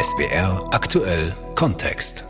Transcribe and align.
SBR 0.00 0.68
aktuell 0.70 1.34
Kontext. 1.54 2.24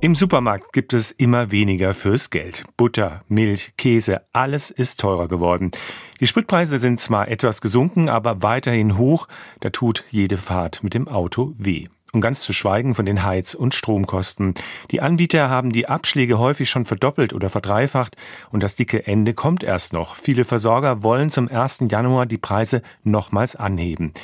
Im 0.00 0.14
Supermarkt 0.14 0.72
gibt 0.72 0.92
es 0.92 1.10
immer 1.10 1.50
weniger 1.50 1.94
fürs 1.94 2.30
Geld. 2.30 2.64
Butter, 2.76 3.22
Milch, 3.28 3.72
Käse, 3.76 4.22
alles 4.32 4.70
ist 4.70 5.00
teurer 5.00 5.28
geworden. 5.28 5.72
Die 6.20 6.26
Spritpreise 6.26 6.78
sind 6.78 7.00
zwar 7.00 7.28
etwas 7.28 7.60
gesunken, 7.60 8.08
aber 8.08 8.42
weiterhin 8.42 8.98
hoch. 8.98 9.28
Da 9.60 9.70
tut 9.70 10.04
jede 10.10 10.36
Fahrt 10.36 10.82
mit 10.82 10.94
dem 10.94 11.08
Auto 11.08 11.54
weh. 11.56 11.88
Um 12.12 12.20
ganz 12.20 12.42
zu 12.42 12.52
schweigen 12.52 12.94
von 12.94 13.06
den 13.06 13.24
Heiz- 13.24 13.54
und 13.54 13.74
Stromkosten. 13.74 14.54
Die 14.92 15.00
Anbieter 15.00 15.50
haben 15.50 15.72
die 15.72 15.88
Abschläge 15.88 16.38
häufig 16.38 16.70
schon 16.70 16.84
verdoppelt 16.84 17.32
oder 17.32 17.50
verdreifacht 17.50 18.16
und 18.50 18.62
das 18.62 18.76
dicke 18.76 19.06
Ende 19.06 19.34
kommt 19.34 19.64
erst 19.64 19.92
noch. 19.92 20.14
Viele 20.14 20.44
Versorger 20.44 21.02
wollen 21.02 21.30
zum 21.30 21.48
1. 21.48 21.86
Januar 21.90 22.26
die 22.26 22.38
Preise 22.38 22.82
nochmals 23.02 23.56
anheben. 23.56 24.14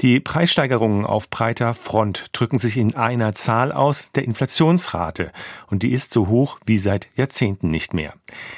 Die 0.00 0.18
Preissteigerungen 0.18 1.04
auf 1.04 1.28
breiter 1.28 1.74
Front 1.74 2.28
drücken 2.32 2.58
sich 2.58 2.78
in 2.78 2.94
einer 2.94 3.34
Zahl 3.34 3.70
aus, 3.70 4.12
der 4.12 4.24
Inflationsrate. 4.24 5.30
Und 5.66 5.82
die 5.82 5.92
ist 5.92 6.14
so 6.14 6.28
hoch 6.28 6.58
wie 6.64 6.78
seit 6.78 7.08
Jahrzehnten 7.16 7.70
nicht 7.70 7.92
mehr. 7.92 8.14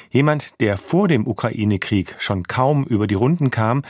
Jemand, 0.09 0.61
der 0.61 0.77
vor 0.77 1.09
dem 1.09 1.27
Ukraine-Krieg 1.27 2.15
schon 2.19 2.47
kaum 2.47 2.85
über 2.85 3.07
die 3.07 3.15
Runden 3.15 3.51
kam, 3.51 3.81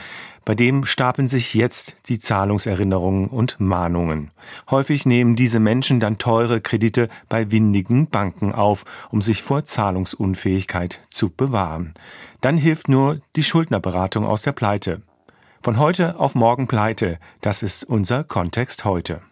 bei 0.44 0.56
dem 0.56 0.84
stapeln 0.84 1.28
sich 1.28 1.54
jetzt 1.54 1.94
die 2.06 2.18
Zahlungserinnerungen 2.18 3.28
und 3.28 3.60
Mahnungen. 3.60 4.32
Häufig 4.68 5.06
nehmen 5.06 5.36
diese 5.36 5.60
Menschen 5.60 6.00
dann 6.00 6.18
teure 6.18 6.60
Kredite 6.60 7.08
bei 7.28 7.52
windigen 7.52 8.08
Banken 8.08 8.52
auf, 8.52 8.84
um 9.10 9.22
sich 9.22 9.44
vor 9.44 9.64
Zahlungsunfähigkeit 9.64 11.02
zu 11.08 11.30
bewahren. 11.30 11.94
Dann 12.40 12.58
hilft 12.58 12.88
nur 12.88 13.20
die 13.36 13.44
Schuldnerberatung 13.44 14.26
aus 14.26 14.42
der 14.42 14.52
Pleite. 14.52 15.02
Von 15.64 15.78
heute 15.78 16.20
auf 16.20 16.34
morgen 16.34 16.68
pleite, 16.68 17.18
das 17.40 17.62
ist 17.62 17.84
unser 17.84 18.22
Kontext 18.22 18.84
heute. 18.84 19.22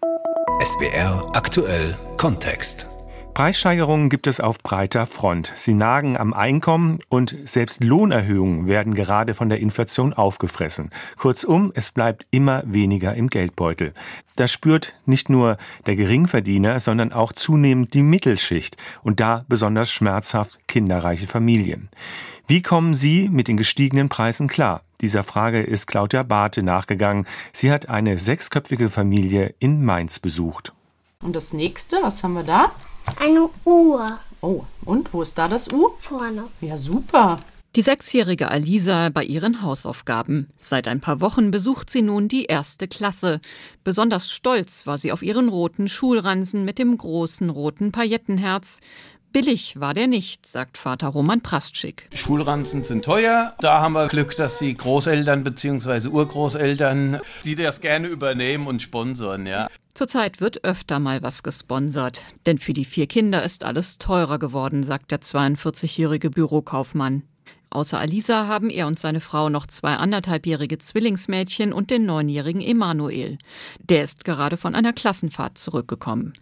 SBR 0.63 1.29
aktuell 1.35 1.95
Kontext. 2.17 2.92
Preissteigerungen 3.35 4.11
gibt 4.11 4.27
es 4.27 4.41
auf 4.41 4.59
breiter 4.59 5.07
Front. 5.07 5.55
Sie 5.57 5.73
nagen 5.73 6.19
am 6.19 6.35
Einkommen 6.35 6.99
und 7.09 7.35
selbst 7.47 7.83
Lohnerhöhungen 7.83 8.67
werden 8.67 8.95
gerade 8.95 9.33
von 9.33 9.49
der 9.49 9.59
Inflation 9.59 10.13
aufgefressen. 10.13 10.91
Kurzum, 11.17 11.73
es 11.75 11.93
bleibt 11.93 12.27
immer 12.31 12.63
weniger 12.67 13.15
im 13.15 13.29
Geldbeutel. 13.29 13.95
Das 14.37 14.53
spürt 14.53 14.95
nicht 15.07 15.31
nur 15.31 15.57
der 15.87 15.97
Geringverdiener, 15.97 16.79
sondern 16.79 17.15
auch 17.15 17.33
zunehmend 17.33 17.95
die 17.95 18.03
Mittelschicht 18.03 18.77
und 19.03 19.19
da 19.19 19.47
besonders 19.49 19.91
schmerzhaft 19.91 20.69
kinderreiche 20.69 21.27
Familien. 21.27 21.89
Wie 22.47 22.61
kommen 22.61 22.93
Sie 22.93 23.31
mit 23.31 23.49
den 23.49 23.57
gestiegenen 23.57 24.11
Preisen 24.11 24.47
klar? 24.47 24.83
Dieser 25.01 25.25
Frage 25.25 25.63
ist 25.63 25.87
Claudia 25.87 26.23
Barthe 26.23 26.63
nachgegangen. 26.63 27.27
Sie 27.55 27.73
hat 27.73 27.89
eine 27.89 28.19
sechsköpfige 28.19 28.91
Familie 28.91 29.55
in 29.59 29.83
Mainz 29.83 30.21
besucht. 30.21 30.75
Und 31.23 31.35
das 31.35 31.55
nächste, 31.55 31.97
was 32.03 32.23
haben 32.23 32.35
wir 32.35 32.43
da? 32.43 32.73
Eine 33.17 33.49
Uhr. 33.65 34.19
Oh, 34.41 34.65
und 34.85 35.13
wo 35.13 35.23
ist 35.23 35.39
da 35.39 35.49
das 35.49 35.73
U? 35.73 35.91
Vorne. 35.99 36.45
Ja, 36.61 36.77
super. 36.77 37.39
Die 37.75 37.83
sechsjährige 37.83 38.51
Alisa 38.51 39.09
bei 39.09 39.25
ihren 39.25 39.63
Hausaufgaben. 39.63 40.51
Seit 40.59 40.89
ein 40.89 41.01
paar 41.01 41.23
Wochen 41.23 41.51
besucht 41.51 41.89
sie 41.89 42.03
nun 42.03 42.29
die 42.29 42.45
erste 42.45 42.87
Klasse. 42.87 43.41
Besonders 43.83 44.31
stolz 44.31 44.87
war 44.87 44.99
sie 44.99 45.11
auf 45.11 45.23
ihren 45.23 45.49
roten 45.49 45.89
Schulransen 45.89 46.67
mit 46.67 46.79
dem 46.79 46.99
großen 46.99 47.49
roten 47.49 47.91
Paillettenherz. 47.91 48.81
Billig 49.33 49.81
war 49.81 49.95
der 49.95 50.07
nicht, 50.09 50.45
sagt 50.45 50.77
Vater 50.77 51.09
Roman 51.09 51.41
Prastschik. 51.41 52.11
Schulranzen 52.13 52.85
sind 52.85 53.07
teuer. 53.07 53.55
Da 53.61 53.81
haben 53.81 53.95
wir 53.95 54.09
Glück, 54.09 54.37
dass 54.37 54.59
die 54.59 54.75
Großeltern 54.75 55.43
bzw. 55.43 56.09
Urgroßeltern, 56.09 57.21
die 57.47 57.55
das 57.55 57.81
gerne 57.81 58.09
übernehmen 58.09 58.67
und 58.67 58.83
sponsoren, 58.83 59.47
ja. 59.47 59.69
Zurzeit 59.95 60.41
wird 60.41 60.65
öfter 60.65 60.99
mal 60.99 61.23
was 61.23 61.43
gesponsert. 61.43 62.25
Denn 62.47 62.59
für 62.59 62.73
die 62.73 62.87
vier 62.87 63.07
Kinder 63.07 63.45
ist 63.45 63.63
alles 63.63 63.99
teurer 63.99 64.39
geworden, 64.39 64.85
sagt 64.85 65.11
der 65.11 65.21
42-jährige 65.21 66.31
Bürokaufmann. 66.31 67.25
Außer 67.69 67.99
Alisa 67.99 68.47
haben 68.47 68.69
er 68.69 68.87
und 68.87 68.99
seine 68.99 69.21
Frau 69.21 69.49
noch 69.49 69.67
zwei 69.67 69.95
anderthalbjährige 69.95 70.79
Zwillingsmädchen 70.79 71.73
und 71.73 71.91
den 71.91 72.05
neunjährigen 72.05 72.61
Emanuel. 72.61 73.39
Der 73.81 74.03
ist 74.03 74.25
gerade 74.25 74.59
von 74.59 74.75
einer 74.75 74.93
Klassenfahrt 74.93 75.57
zurückgekommen. 75.57 76.35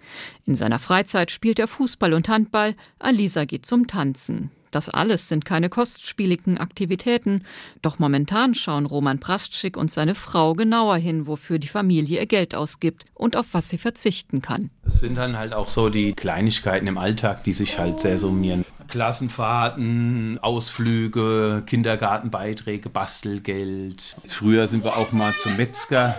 In 0.45 0.57
seiner 0.57 0.81
Freizeit 0.81 1.31
spielt 1.31 1.61
er 1.61 1.69
Fußball 1.69 2.15
und 2.15 2.29
Handball, 2.29 2.75
Alisa 2.99 3.45
geht 3.45 3.65
zum 3.65 3.87
Tanzen. 3.87 4.51
Das 4.71 4.89
alles 4.89 5.29
sind 5.29 5.45
keine 5.45 5.69
kostspieligen 5.69 6.59
Aktivitäten, 6.59 7.45
doch 7.83 7.99
momentan 7.99 8.55
schauen 8.55 8.87
Roman 8.87 9.19
Prastschik 9.19 9.77
und 9.77 9.91
seine 9.91 10.15
Frau 10.15 10.55
genauer 10.55 10.97
hin, 10.97 11.27
wofür 11.27 11.59
die 11.59 11.69
Familie 11.69 12.21
ihr 12.21 12.27
Geld 12.27 12.55
ausgibt 12.55 13.05
und 13.15 13.37
auf 13.37 13.47
was 13.53 13.69
sie 13.69 13.79
verzichten 13.79 14.43
kann. 14.43 14.71
Es 14.85 15.01
sind 15.01 15.17
dann 15.17 15.37
halt 15.37 15.53
auch 15.53 15.69
so 15.69 15.89
die 15.89 16.13
Kleinigkeiten 16.13 16.87
im 16.87 16.99
Alltag, 16.99 17.45
die 17.45 17.53
sich 17.53 17.79
halt 17.79 18.01
sehr 18.01 18.19
summieren. 18.19 18.65
Klassenfahrten, 18.89 20.39
Ausflüge, 20.43 21.63
Kindergartenbeiträge, 21.67 22.89
Bastelgeld. 22.89 24.17
Früher 24.27 24.69
sind 24.69 24.85
wir 24.85 24.97
auch 24.97 25.13
mal 25.13 25.33
zum 25.33 25.57
Metzger. 25.57 26.17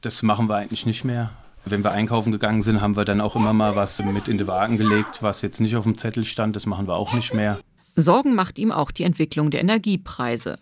Das 0.00 0.22
machen 0.22 0.48
wir 0.48 0.56
eigentlich 0.56 0.86
nicht 0.86 1.04
mehr. 1.04 1.30
Wenn 1.66 1.82
wir 1.82 1.92
einkaufen 1.92 2.30
gegangen 2.32 2.60
sind, 2.60 2.82
haben 2.82 2.96
wir 2.96 3.06
dann 3.06 3.22
auch 3.22 3.36
immer 3.36 3.54
mal 3.54 3.74
was 3.74 4.02
mit 4.02 4.28
in 4.28 4.36
den 4.36 4.46
Wagen 4.46 4.76
gelegt, 4.76 5.22
was 5.22 5.40
jetzt 5.40 5.60
nicht 5.60 5.76
auf 5.76 5.84
dem 5.84 5.96
Zettel 5.96 6.24
stand. 6.24 6.56
Das 6.56 6.66
machen 6.66 6.86
wir 6.86 6.94
auch 6.94 7.14
nicht 7.14 7.32
mehr. 7.32 7.58
Sorgen 7.96 8.34
macht 8.34 8.58
ihm 8.58 8.72
auch 8.72 8.90
die 8.90 9.04
Entwicklung 9.04 9.50
der 9.50 9.60
Energiepreise. 9.60 10.58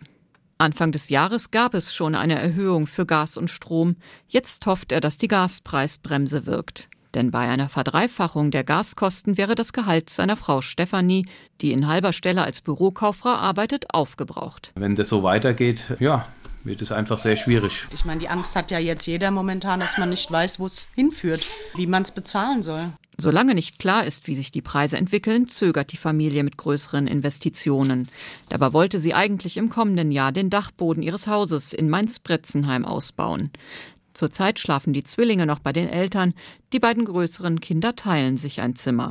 Anfang 0.59 0.91
des 0.91 1.09
Jahres 1.09 1.49
gab 1.51 1.73
es 1.73 1.93
schon 1.93 2.13
eine 2.15 2.39
Erhöhung 2.39 2.85
für 2.85 3.05
Gas 3.05 3.37
und 3.37 3.49
Strom. 3.49 3.95
Jetzt 4.27 4.65
hofft 4.65 4.91
er, 4.91 5.01
dass 5.01 5.17
die 5.17 5.27
Gaspreisbremse 5.27 6.45
wirkt. 6.45 6.89
Denn 7.15 7.31
bei 7.31 7.47
einer 7.47 7.69
Verdreifachung 7.69 8.49
der 8.49 8.63
Gaskosten 8.63 9.37
wäre 9.37 9.55
das 9.55 9.73
Gehalt 9.73 10.09
seiner 10.09 10.35
Frau 10.35 10.61
Stefanie, 10.61 11.27
die 11.61 11.71
in 11.71 11.87
halber 11.87 12.13
Stelle 12.13 12.43
als 12.43 12.61
Bürokauffrau 12.61 13.29
arbeitet, 13.29 13.93
aufgebraucht. 13.93 14.71
Wenn 14.75 14.95
das 14.95 15.09
so 15.09 15.21
weitergeht, 15.23 15.95
ja, 15.99 16.27
wird 16.63 16.81
es 16.81 16.91
einfach 16.91 17.17
sehr 17.17 17.35
schwierig. 17.35 17.87
Ich 17.93 18.05
meine, 18.05 18.19
die 18.19 18.29
Angst 18.29 18.55
hat 18.55 18.71
ja 18.71 18.79
jetzt 18.79 19.05
jeder 19.05 19.31
momentan, 19.31 19.79
dass 19.79 19.97
man 19.97 20.09
nicht 20.09 20.31
weiß, 20.31 20.59
wo 20.59 20.65
es 20.65 20.87
hinführt, 20.95 21.45
wie 21.75 21.87
man 21.87 22.01
es 22.03 22.11
bezahlen 22.11 22.61
soll. 22.61 22.93
Solange 23.17 23.53
nicht 23.53 23.77
klar 23.77 24.05
ist, 24.05 24.27
wie 24.27 24.35
sich 24.35 24.51
die 24.51 24.61
Preise 24.61 24.97
entwickeln, 24.97 25.47
zögert 25.47 25.91
die 25.91 25.97
Familie 25.97 26.43
mit 26.43 26.57
größeren 26.57 27.05
Investitionen. 27.05 28.09
Dabei 28.49 28.73
wollte 28.73 28.99
sie 28.99 29.13
eigentlich 29.13 29.57
im 29.57 29.69
kommenden 29.69 30.11
Jahr 30.11 30.31
den 30.31 30.49
Dachboden 30.49 31.03
ihres 31.03 31.27
Hauses 31.27 31.73
in 31.73 31.89
Mainz-Bretzenheim 31.89 32.85
ausbauen. 32.85 33.51
Zurzeit 34.13 34.59
schlafen 34.59 34.93
die 34.93 35.03
Zwillinge 35.03 35.45
noch 35.45 35.59
bei 35.59 35.73
den 35.73 35.89
Eltern, 35.89 36.33
die 36.71 36.79
beiden 36.79 37.05
größeren 37.05 37.59
Kinder 37.61 37.95
teilen 37.95 38.37
sich 38.37 38.61
ein 38.61 38.75
Zimmer. 38.75 39.09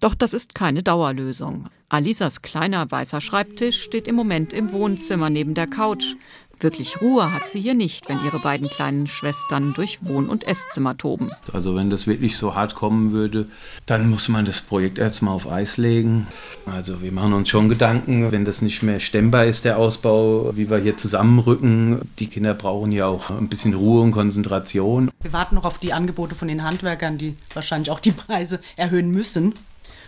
Doch 0.00 0.14
das 0.14 0.34
ist 0.34 0.54
keine 0.54 0.82
Dauerlösung. 0.82 1.68
Alisas 1.88 2.42
kleiner 2.42 2.90
weißer 2.90 3.20
Schreibtisch 3.20 3.82
steht 3.82 4.06
im 4.06 4.14
Moment 4.14 4.52
im 4.52 4.72
Wohnzimmer 4.72 5.30
neben 5.30 5.54
der 5.54 5.66
Couch. 5.66 6.16
Wirklich 6.64 7.02
Ruhe 7.02 7.30
hat 7.30 7.50
sie 7.50 7.60
hier 7.60 7.74
nicht, 7.74 8.08
wenn 8.08 8.24
ihre 8.24 8.38
beiden 8.38 8.70
kleinen 8.70 9.06
Schwestern 9.06 9.74
durch 9.74 9.98
Wohn- 10.00 10.30
und 10.30 10.44
Esszimmer 10.44 10.96
toben. 10.96 11.30
Also 11.52 11.76
wenn 11.76 11.90
das 11.90 12.06
wirklich 12.06 12.38
so 12.38 12.54
hart 12.54 12.74
kommen 12.74 13.12
würde, 13.12 13.44
dann 13.84 14.08
muss 14.08 14.30
man 14.30 14.46
das 14.46 14.62
Projekt 14.62 14.96
erstmal 14.96 15.34
auf 15.34 15.46
Eis 15.46 15.76
legen. 15.76 16.26
Also 16.64 17.02
wir 17.02 17.12
machen 17.12 17.34
uns 17.34 17.50
schon 17.50 17.68
Gedanken, 17.68 18.32
wenn 18.32 18.46
das 18.46 18.62
nicht 18.62 18.82
mehr 18.82 18.98
stemmbar 18.98 19.44
ist, 19.44 19.66
der 19.66 19.76
Ausbau, 19.76 20.56
wie 20.56 20.70
wir 20.70 20.78
hier 20.78 20.96
zusammenrücken. 20.96 22.00
Die 22.18 22.28
Kinder 22.28 22.54
brauchen 22.54 22.92
ja 22.92 23.08
auch 23.08 23.28
ein 23.28 23.48
bisschen 23.48 23.74
Ruhe 23.74 24.00
und 24.00 24.12
Konzentration. 24.12 25.10
Wir 25.20 25.34
warten 25.34 25.56
noch 25.56 25.66
auf 25.66 25.76
die 25.76 25.92
Angebote 25.92 26.34
von 26.34 26.48
den 26.48 26.64
Handwerkern, 26.64 27.18
die 27.18 27.36
wahrscheinlich 27.52 27.90
auch 27.90 28.00
die 28.00 28.12
Preise 28.12 28.58
erhöhen 28.76 29.10
müssen. 29.10 29.52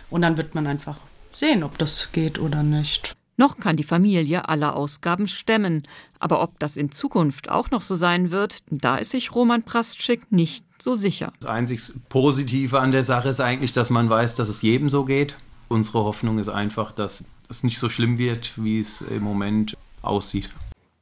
Und 0.09 0.23
dann 0.23 0.37
wird 0.37 0.55
man 0.55 0.65
einfach 0.65 0.97
sehen, 1.31 1.63
ob 1.63 1.77
das 1.77 2.11
geht 2.13 2.39
oder 2.39 2.63
nicht. 2.63 3.16
Noch 3.39 3.59
kann 3.59 3.77
die 3.77 3.83
Familie 3.83 4.49
alle 4.49 4.73
Ausgaben 4.73 5.27
stemmen, 5.27 5.83
aber 6.19 6.41
ob 6.41 6.57
das 6.57 6.75
in 6.75 6.91
Zukunft 6.91 7.49
auch 7.49 7.69
noch 7.69 7.81
so 7.81 7.93
sein 7.93 8.31
wird, 8.31 8.63
da 8.71 8.97
ist 8.97 9.11
sich 9.11 9.33
Roman 9.33 9.61
Prastschik 9.61 10.31
nicht 10.31 10.65
so 10.81 10.95
sicher. 10.95 11.31
Das 11.39 11.49
einzig 11.49 11.91
Positive 12.09 12.79
an 12.79 12.91
der 12.91 13.03
Sache 13.03 13.29
ist 13.29 13.39
eigentlich, 13.39 13.73
dass 13.73 13.91
man 13.91 14.09
weiß, 14.09 14.33
dass 14.33 14.49
es 14.49 14.63
jedem 14.63 14.89
so 14.89 15.05
geht. 15.05 15.35
Unsere 15.67 16.03
Hoffnung 16.03 16.39
ist 16.39 16.49
einfach, 16.49 16.91
dass 16.91 17.23
es 17.47 17.63
nicht 17.63 17.77
so 17.77 17.89
schlimm 17.89 18.17
wird, 18.17 18.53
wie 18.55 18.79
es 18.79 19.01
im 19.01 19.21
Moment 19.21 19.77
aussieht. 20.01 20.49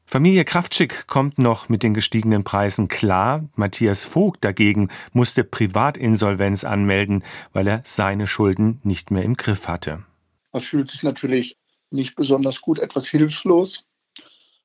Familie 0.05 0.43
Kraftschick 0.43 1.07
kommt 1.07 1.39
noch 1.39 1.69
mit 1.69 1.83
den 1.83 1.93
gestiegenen 1.93 2.43
Preisen 2.43 2.89
klar. 2.89 3.45
Matthias 3.55 4.03
Vogt 4.03 4.43
dagegen 4.43 4.89
musste 5.13 5.45
Privatinsolvenz 5.45 6.65
anmelden, 6.65 7.23
weil 7.53 7.67
er 7.67 7.81
seine 7.85 8.27
Schulden 8.27 8.79
nicht 8.83 9.09
mehr 9.09 9.23
im 9.23 9.35
Griff 9.35 9.69
hatte. 9.69 10.03
Man 10.51 10.61
fühlt 10.61 10.89
sich 10.89 11.03
natürlich 11.03 11.57
nicht 11.91 12.15
besonders 12.15 12.61
gut, 12.61 12.79
etwas 12.79 13.07
hilflos. 13.07 13.85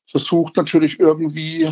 Versucht 0.07 0.57
natürlich 0.57 0.99
irgendwie 0.99 1.71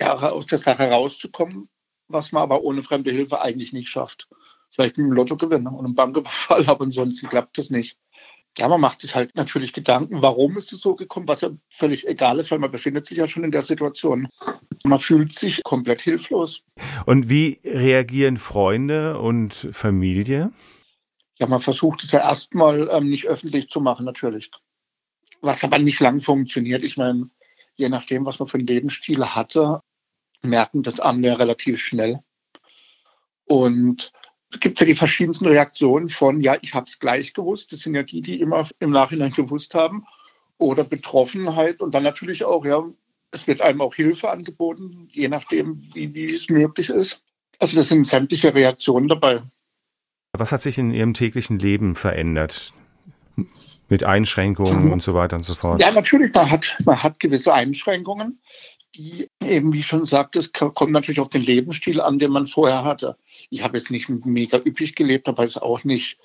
ja, 0.00 0.14
aus 0.14 0.46
der 0.46 0.58
Sache 0.58 0.90
rauszukommen, 0.90 1.68
was 2.08 2.32
man 2.32 2.42
aber 2.42 2.62
ohne 2.62 2.82
fremde 2.82 3.10
Hilfe 3.10 3.40
eigentlich 3.40 3.72
nicht 3.72 3.88
schafft. 3.88 4.28
Vielleicht 4.70 4.96
mit 4.96 5.04
einem 5.04 5.14
Lottogewinn 5.14 5.66
und 5.66 5.84
einem 5.84 5.94
Banküberfall, 5.94 6.66
aber 6.68 6.84
ansonsten 6.84 7.28
klappt 7.28 7.58
das 7.58 7.70
nicht. 7.70 7.98
ja, 8.58 8.68
man 8.68 8.80
macht 8.80 9.00
sich 9.00 9.14
halt 9.14 9.34
natürlich 9.36 9.72
Gedanken, 9.72 10.20
warum 10.22 10.58
ist 10.58 10.72
es 10.72 10.80
so 10.80 10.94
gekommen, 10.94 11.28
was 11.28 11.42
ja 11.42 11.50
völlig 11.70 12.06
egal 12.06 12.38
ist, 12.38 12.50
weil 12.50 12.58
man 12.58 12.70
befindet 12.70 13.06
sich 13.06 13.18
ja 13.18 13.28
schon 13.28 13.44
in 13.44 13.50
der 13.50 13.62
Situation. 13.62 14.28
Man 14.84 14.98
fühlt 14.98 15.32
sich 15.32 15.62
komplett 15.62 16.00
hilflos. 16.00 16.62
Und 17.06 17.28
wie 17.28 17.60
reagieren 17.64 18.36
Freunde 18.36 19.18
und 19.18 19.54
Familie? 19.72 20.52
Ja, 21.38 21.46
man 21.46 21.60
versucht 21.60 22.04
es 22.04 22.12
ja 22.12 22.20
erstmal 22.20 22.88
ähm, 22.92 23.08
nicht 23.08 23.26
öffentlich 23.26 23.68
zu 23.68 23.80
machen, 23.80 24.04
natürlich. 24.04 24.50
Was 25.40 25.64
aber 25.64 25.78
nicht 25.78 26.00
lang 26.00 26.20
funktioniert. 26.20 26.84
Ich 26.84 26.96
meine, 26.96 27.30
je 27.74 27.88
nachdem, 27.88 28.26
was 28.26 28.38
man 28.38 28.48
für 28.48 28.58
einen 28.58 28.66
Lebensstil 28.66 29.24
hatte, 29.24 29.80
merken 30.42 30.82
das 30.82 31.00
andere 31.00 31.38
relativ 31.38 31.80
schnell. 31.80 32.20
Und 33.44 34.12
es 34.50 34.60
gibt 34.60 34.78
ja 34.80 34.86
die 34.86 34.94
verschiedensten 34.94 35.46
Reaktionen 35.46 36.08
von, 36.08 36.40
ja, 36.40 36.56
ich 36.60 36.74
habe 36.74 36.86
es 36.86 36.98
gleich 36.98 37.32
gewusst. 37.32 37.72
Das 37.72 37.80
sind 37.80 37.94
ja 37.94 38.02
die, 38.02 38.20
die 38.20 38.40
immer 38.40 38.68
im 38.78 38.90
Nachhinein 38.90 39.32
gewusst 39.32 39.74
haben. 39.74 40.06
Oder 40.58 40.84
Betroffenheit 40.84 41.80
und 41.80 41.92
dann 41.92 42.04
natürlich 42.04 42.44
auch, 42.44 42.64
ja, 42.64 42.84
es 43.32 43.46
wird 43.46 43.60
einem 43.62 43.80
auch 43.80 43.94
Hilfe 43.94 44.30
angeboten, 44.30 45.08
je 45.10 45.28
nachdem, 45.28 45.82
wie, 45.94 46.14
wie 46.14 46.34
es 46.34 46.48
möglich 46.50 46.90
ist. 46.90 47.22
Also 47.58 47.76
das 47.76 47.88
sind 47.88 48.06
sämtliche 48.06 48.54
Reaktionen 48.54 49.08
dabei. 49.08 49.42
Was 50.32 50.52
hat 50.52 50.62
sich 50.62 50.78
in 50.78 50.92
Ihrem 50.92 51.14
täglichen 51.14 51.58
Leben 51.58 51.94
verändert? 51.94 52.72
Mit 53.88 54.04
Einschränkungen 54.04 54.86
mhm. 54.86 54.92
und 54.92 55.02
so 55.02 55.14
weiter 55.14 55.36
und 55.36 55.44
so 55.44 55.54
fort. 55.54 55.80
Ja, 55.80 55.90
natürlich, 55.90 56.32
man 56.32 56.50
hat, 56.50 56.78
man 56.84 57.02
hat 57.02 57.20
gewisse 57.20 57.52
Einschränkungen 57.52 58.40
die 58.94 59.30
eben, 59.42 59.72
wie 59.72 59.82
schon 59.82 60.04
sagte, 60.04 60.38
es 60.38 60.52
kommt 60.52 60.92
natürlich 60.92 61.20
auf 61.20 61.30
den 61.30 61.42
Lebensstil 61.42 62.00
an, 62.00 62.18
den 62.18 62.30
man 62.30 62.46
vorher 62.46 62.84
hatte. 62.84 63.16
Ich 63.50 63.62
habe 63.62 63.78
jetzt 63.78 63.90
nicht 63.90 64.08
mega 64.08 64.58
üppig 64.58 64.94
gelebt, 64.94 65.28
aber 65.28 65.44
es 65.44 65.56
ist 65.56 65.62
auch 65.62 65.84
nicht 65.84 66.18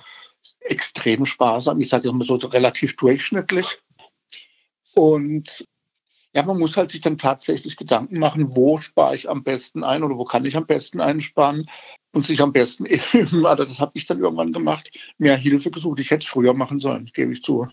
extrem 0.62 1.26
sparsam. 1.26 1.80
Ich 1.80 1.90
sage 1.90 2.10
immer 2.10 2.26
so 2.26 2.36
relativ 2.36 2.96
durchschnittlich. 2.98 3.80
Und 4.94 5.66
ja, 6.34 6.44
man 6.44 6.60
muss 6.60 6.78
halt 6.78 6.92
sich 6.92 7.02
dann 7.02 7.18
tatsächlich 7.18 7.78
Gedanken 7.78 8.20
machen, 8.20 8.56
wo 8.56 8.78
spare 8.78 9.16
ich 9.16 9.30
am 9.30 9.44
besten 9.44 9.84
ein 9.84 10.04
oder 10.04 10.18
wo 10.18 10.26
kann 10.26 10.46
ich 10.46 10.56
am 10.56 10.66
besten 10.66 11.02
einsparen 11.02 11.70
und 12.14 12.26
sich 12.26 12.42
am 12.42 12.52
besten 12.52 12.86
eben, 13.14 13.46
also 13.46 13.64
das 13.64 13.80
habe 13.80 13.94
ich 13.96 14.06
dann 14.06 14.20
irgendwann 14.20 14.54
gemacht, 14.54 14.92
mehr 15.18 15.38
Hilfe 15.38 15.72
gesucht. 15.72 16.00
Ich 16.00 16.12
hätte 16.12 16.24
es 16.24 16.30
früher 16.30 16.54
machen 16.54 16.80
sollen, 16.80 17.10
gebe 17.14 17.34
ich 17.34 17.44
zu. 17.44 17.68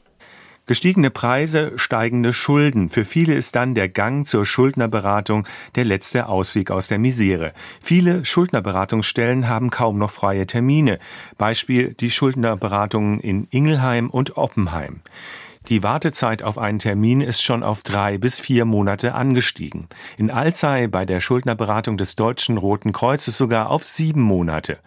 Gestiegene 0.66 1.10
Preise, 1.10 1.72
steigende 1.76 2.32
Schulden. 2.32 2.88
Für 2.88 3.04
viele 3.04 3.34
ist 3.34 3.54
dann 3.54 3.74
der 3.74 3.90
Gang 3.90 4.26
zur 4.26 4.46
Schuldnerberatung 4.46 5.46
der 5.74 5.84
letzte 5.84 6.26
Ausweg 6.26 6.70
aus 6.70 6.88
der 6.88 6.98
Misere. 6.98 7.52
Viele 7.82 8.24
Schuldnerberatungsstellen 8.24 9.46
haben 9.46 9.68
kaum 9.68 9.98
noch 9.98 10.10
freie 10.10 10.46
Termine. 10.46 11.00
Beispiel 11.36 11.92
die 11.92 12.10
Schuldnerberatungen 12.10 13.20
in 13.20 13.46
Ingelheim 13.50 14.08
und 14.08 14.38
Oppenheim. 14.38 15.02
Die 15.68 15.82
Wartezeit 15.82 16.42
auf 16.42 16.58
einen 16.58 16.78
Termin 16.78 17.22
ist 17.22 17.42
schon 17.42 17.62
auf 17.62 17.82
drei 17.82 18.18
bis 18.18 18.38
vier 18.38 18.66
Monate 18.66 19.14
angestiegen. 19.14 19.88
In 20.18 20.30
Alzey 20.30 20.88
bei 20.88 21.06
der 21.06 21.20
Schuldnerberatung 21.20 21.96
des 21.96 22.16
Deutschen 22.16 22.58
Roten 22.58 22.92
Kreuzes 22.92 23.38
sogar 23.38 23.70
auf 23.70 23.82
sieben 23.82 24.20
Monate. 24.20 24.78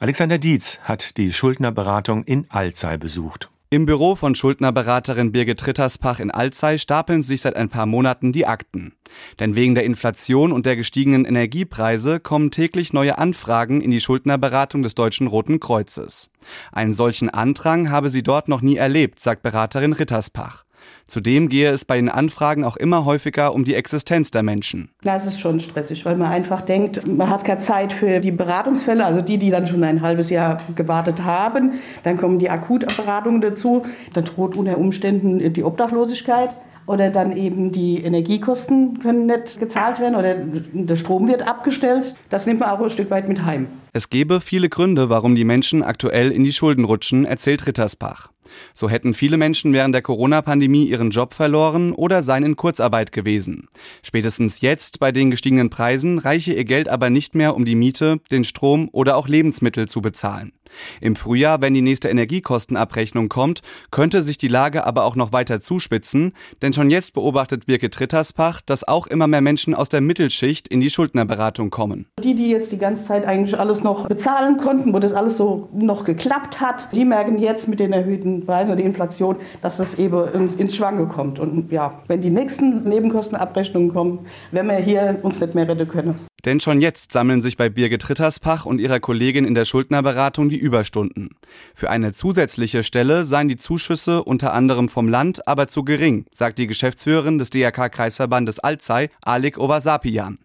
Alexander 0.00 0.38
Dietz 0.38 0.80
hat 0.82 1.16
die 1.18 1.32
Schuldnerberatung 1.32 2.24
in 2.24 2.46
Alzey 2.50 2.98
besucht. 2.98 3.48
Im 3.74 3.86
Büro 3.86 4.14
von 4.14 4.36
Schuldnerberaterin 4.36 5.32
Birgit 5.32 5.66
Ritterspach 5.66 6.20
in 6.20 6.30
Alzey 6.30 6.78
stapeln 6.78 7.22
sich 7.22 7.40
seit 7.40 7.56
ein 7.56 7.70
paar 7.70 7.86
Monaten 7.86 8.30
die 8.30 8.46
Akten. 8.46 8.94
Denn 9.40 9.56
wegen 9.56 9.74
der 9.74 9.82
Inflation 9.82 10.52
und 10.52 10.64
der 10.64 10.76
gestiegenen 10.76 11.24
Energiepreise 11.24 12.20
kommen 12.20 12.52
täglich 12.52 12.92
neue 12.92 13.18
Anfragen 13.18 13.80
in 13.80 13.90
die 13.90 14.00
Schuldnerberatung 14.00 14.84
des 14.84 14.94
Deutschen 14.94 15.26
Roten 15.26 15.58
Kreuzes. 15.58 16.30
Einen 16.70 16.94
solchen 16.94 17.30
Andrang 17.30 17.90
habe 17.90 18.10
sie 18.10 18.22
dort 18.22 18.46
noch 18.46 18.62
nie 18.62 18.76
erlebt, 18.76 19.18
sagt 19.18 19.42
Beraterin 19.42 19.92
Ritterspach. 19.92 20.63
Zudem 21.06 21.48
gehe 21.48 21.70
es 21.70 21.84
bei 21.84 21.96
den 21.96 22.08
Anfragen 22.08 22.64
auch 22.64 22.76
immer 22.76 23.04
häufiger 23.04 23.54
um 23.54 23.64
die 23.64 23.74
Existenz 23.74 24.30
der 24.30 24.42
Menschen. 24.42 24.90
Ja, 25.04 25.16
es 25.16 25.26
ist 25.26 25.40
schon 25.40 25.60
stressig, 25.60 26.04
weil 26.04 26.16
man 26.16 26.30
einfach 26.30 26.62
denkt, 26.62 27.06
man 27.06 27.28
hat 27.28 27.44
keine 27.44 27.60
Zeit 27.60 27.92
für 27.92 28.20
die 28.20 28.30
Beratungsfälle, 28.30 29.04
also 29.04 29.20
die, 29.20 29.38
die 29.38 29.50
dann 29.50 29.66
schon 29.66 29.84
ein 29.84 30.00
halbes 30.00 30.30
Jahr 30.30 30.56
gewartet 30.74 31.24
haben. 31.24 31.74
Dann 32.02 32.16
kommen 32.16 32.38
die 32.38 32.50
Akutberatungen 32.50 33.40
dazu. 33.40 33.84
Dann 34.14 34.24
droht 34.24 34.56
unter 34.56 34.78
Umständen 34.78 35.52
die 35.52 35.62
Obdachlosigkeit 35.62 36.50
oder 36.86 37.10
dann 37.10 37.36
eben 37.36 37.72
die 37.72 38.02
Energiekosten 38.02 38.98
können 38.98 39.26
nicht 39.26 39.58
gezahlt 39.58 40.00
werden 40.00 40.14
oder 40.14 40.34
der 40.34 40.96
Strom 40.96 41.28
wird 41.28 41.46
abgestellt. 41.46 42.14
Das 42.30 42.46
nimmt 42.46 42.60
man 42.60 42.70
auch 42.70 42.80
ein 42.80 42.90
Stück 42.90 43.10
weit 43.10 43.28
mit 43.28 43.44
heim. 43.44 43.68
Es 43.92 44.10
gebe 44.10 44.40
viele 44.40 44.68
Gründe, 44.68 45.08
warum 45.08 45.34
die 45.34 45.44
Menschen 45.44 45.82
aktuell 45.82 46.30
in 46.30 46.44
die 46.44 46.52
Schulden 46.52 46.84
rutschen, 46.84 47.24
erzählt 47.24 47.66
Rittersbach. 47.66 48.28
So 48.74 48.88
hätten 48.88 49.14
viele 49.14 49.36
Menschen 49.36 49.72
während 49.72 49.94
der 49.94 50.02
Corona-Pandemie 50.02 50.84
ihren 50.84 51.10
Job 51.10 51.34
verloren 51.34 51.92
oder 51.92 52.22
seien 52.22 52.44
in 52.44 52.56
Kurzarbeit 52.56 53.12
gewesen. 53.12 53.68
Spätestens 54.02 54.60
jetzt 54.60 55.00
bei 55.00 55.12
den 55.12 55.30
gestiegenen 55.30 55.70
Preisen 55.70 56.18
reiche 56.18 56.52
ihr 56.52 56.64
Geld 56.64 56.88
aber 56.88 57.10
nicht 57.10 57.34
mehr, 57.34 57.54
um 57.54 57.64
die 57.64 57.74
Miete, 57.74 58.20
den 58.30 58.44
Strom 58.44 58.88
oder 58.92 59.16
auch 59.16 59.28
Lebensmittel 59.28 59.88
zu 59.88 60.00
bezahlen. 60.00 60.52
Im 61.00 61.16
Frühjahr, 61.16 61.60
wenn 61.60 61.74
die 61.74 61.82
nächste 61.82 62.08
Energiekostenabrechnung 62.08 63.28
kommt, 63.28 63.62
könnte 63.90 64.22
sich 64.22 64.38
die 64.38 64.48
Lage 64.48 64.86
aber 64.86 65.04
auch 65.04 65.16
noch 65.16 65.32
weiter 65.32 65.60
zuspitzen, 65.60 66.32
denn 66.62 66.72
schon 66.72 66.90
jetzt 66.90 67.14
beobachtet 67.14 67.66
Birgit 67.66 67.98
Ritterspach, 68.00 68.60
dass 68.62 68.86
auch 68.86 69.06
immer 69.06 69.26
mehr 69.26 69.40
Menschen 69.40 69.74
aus 69.74 69.88
der 69.88 70.00
Mittelschicht 70.00 70.68
in 70.68 70.80
die 70.80 70.90
Schuldnerberatung 70.90 71.70
kommen. 71.70 72.06
Die, 72.22 72.34
die 72.34 72.48
jetzt 72.48 72.72
die 72.72 72.78
ganze 72.78 73.04
Zeit 73.04 73.26
eigentlich 73.26 73.58
alles 73.58 73.82
noch 73.82 74.08
bezahlen 74.08 74.56
konnten, 74.56 74.92
wo 74.92 74.98
das 74.98 75.12
alles 75.12 75.36
so 75.36 75.68
noch 75.72 76.04
geklappt 76.04 76.60
hat, 76.60 76.88
die 76.92 77.04
merken 77.04 77.38
jetzt 77.38 77.68
mit 77.68 77.80
den 77.80 77.92
erhöhten 77.92 78.44
Preisen 78.46 78.72
und 78.72 78.78
der 78.78 78.86
Inflation, 78.86 79.36
dass 79.62 79.76
das 79.76 79.96
eben 79.96 80.56
ins 80.58 80.76
Schwange 80.76 81.06
kommt. 81.06 81.38
Und 81.38 81.70
ja, 81.70 82.00
wenn 82.08 82.20
die 82.20 82.30
nächsten 82.30 82.88
Nebenkostenabrechnungen 82.88 83.90
kommen, 83.92 84.26
werden 84.50 84.68
wir 84.68 84.76
hier 84.76 85.18
uns 85.22 85.40
nicht 85.40 85.54
mehr 85.54 85.68
retten 85.68 85.88
können. 85.88 86.14
Denn 86.44 86.60
schon 86.60 86.82
jetzt 86.82 87.12
sammeln 87.12 87.40
sich 87.40 87.56
bei 87.56 87.70
Birgit 87.70 88.08
Ritterspach 88.08 88.66
und 88.66 88.78
ihrer 88.78 89.00
Kollegin 89.00 89.46
in 89.46 89.54
der 89.54 89.64
Schuldnerberatung 89.64 90.50
die 90.50 90.60
Überstunden. 90.64 91.36
Für 91.74 91.90
eine 91.90 92.12
zusätzliche 92.12 92.82
Stelle 92.82 93.24
seien 93.24 93.48
die 93.48 93.58
Zuschüsse 93.58 94.24
unter 94.24 94.54
anderem 94.54 94.88
vom 94.88 95.08
Land 95.08 95.46
aber 95.46 95.68
zu 95.68 95.84
gering, 95.84 96.24
sagt 96.32 96.58
die 96.58 96.66
Geschäftsführerin 96.66 97.38
des 97.38 97.50
DRK-Kreisverbandes 97.50 98.60
Alzey, 98.60 99.10
Alik 99.20 99.58
Ovasapian. 99.58 100.38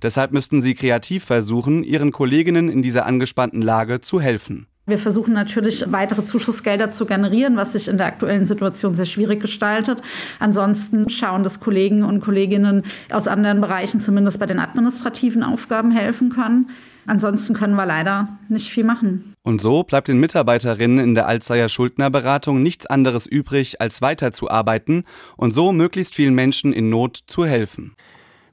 Deshalb 0.00 0.30
müssten 0.32 0.60
sie 0.60 0.74
kreativ 0.74 1.24
versuchen, 1.24 1.82
ihren 1.82 2.12
Kolleginnen 2.12 2.68
in 2.68 2.82
dieser 2.82 3.04
angespannten 3.04 3.60
Lage 3.60 4.00
zu 4.00 4.20
helfen. 4.20 4.68
Wir 4.86 4.98
versuchen 4.98 5.32
natürlich 5.32 5.84
weitere 5.88 6.24
Zuschussgelder 6.24 6.92
zu 6.92 7.06
generieren, 7.06 7.56
was 7.56 7.72
sich 7.72 7.88
in 7.88 7.96
der 7.96 8.06
aktuellen 8.06 8.44
Situation 8.44 8.94
sehr 8.94 9.06
schwierig 9.06 9.40
gestaltet. 9.40 10.02
Ansonsten 10.38 11.08
schauen, 11.08 11.42
dass 11.42 11.58
Kollegen 11.58 12.04
und 12.04 12.20
Kolleginnen 12.20 12.82
aus 13.10 13.26
anderen 13.26 13.62
Bereichen 13.62 14.02
zumindest 14.02 14.38
bei 14.38 14.46
den 14.46 14.58
administrativen 14.58 15.42
Aufgaben 15.42 15.90
helfen 15.90 16.28
können. 16.28 16.68
Ansonsten 17.06 17.54
können 17.54 17.74
wir 17.74 17.86
leider 17.86 18.28
nicht 18.48 18.70
viel 18.70 18.84
machen. 18.84 19.34
Und 19.42 19.60
so 19.60 19.82
bleibt 19.82 20.08
den 20.08 20.20
Mitarbeiterinnen 20.20 20.98
in 20.98 21.14
der 21.14 21.26
Alzeier 21.26 21.68
Schuldnerberatung 21.68 22.62
nichts 22.62 22.86
anderes 22.86 23.26
übrig, 23.26 23.80
als 23.80 24.00
weiterzuarbeiten 24.00 25.04
und 25.36 25.50
so 25.50 25.72
möglichst 25.72 26.14
vielen 26.14 26.34
Menschen 26.34 26.72
in 26.72 26.88
Not 26.88 27.18
zu 27.26 27.44
helfen 27.44 27.94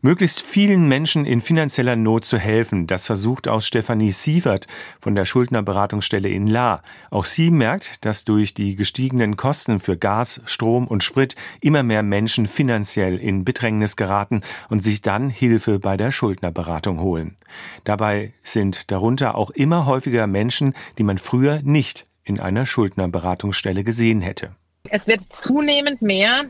möglichst 0.01 0.41
vielen 0.41 0.87
Menschen 0.87 1.25
in 1.25 1.41
finanzieller 1.41 1.95
Not 1.95 2.25
zu 2.25 2.37
helfen. 2.37 2.87
Das 2.87 3.05
versucht 3.05 3.47
auch 3.47 3.61
Stefanie 3.61 4.11
Sievert 4.11 4.67
von 4.99 5.15
der 5.15 5.25
Schuldnerberatungsstelle 5.25 6.29
in 6.29 6.47
La. 6.47 6.81
Auch 7.09 7.25
sie 7.25 7.51
merkt, 7.51 8.03
dass 8.05 8.25
durch 8.25 8.53
die 8.53 8.75
gestiegenen 8.75 9.37
Kosten 9.37 9.79
für 9.79 9.97
Gas, 9.97 10.41
Strom 10.45 10.87
und 10.87 11.03
Sprit 11.03 11.35
immer 11.61 11.83
mehr 11.83 12.03
Menschen 12.03 12.47
finanziell 12.47 13.17
in 13.17 13.45
Bedrängnis 13.45 13.95
geraten 13.95 14.41
und 14.69 14.83
sich 14.83 15.01
dann 15.01 15.29
Hilfe 15.29 15.79
bei 15.79 15.97
der 15.97 16.11
Schuldnerberatung 16.11 16.99
holen. 16.99 17.37
Dabei 17.83 18.33
sind 18.43 18.91
darunter 18.91 19.35
auch 19.35 19.51
immer 19.51 19.85
häufiger 19.85 20.27
Menschen, 20.27 20.73
die 20.97 21.03
man 21.03 21.17
früher 21.17 21.61
nicht 21.61 22.05
in 22.23 22.39
einer 22.39 22.65
Schuldnerberatungsstelle 22.65 23.83
gesehen 23.83 24.21
hätte. 24.21 24.55
Es 24.89 25.07
wird 25.07 25.21
zunehmend 25.37 26.01
mehr 26.01 26.45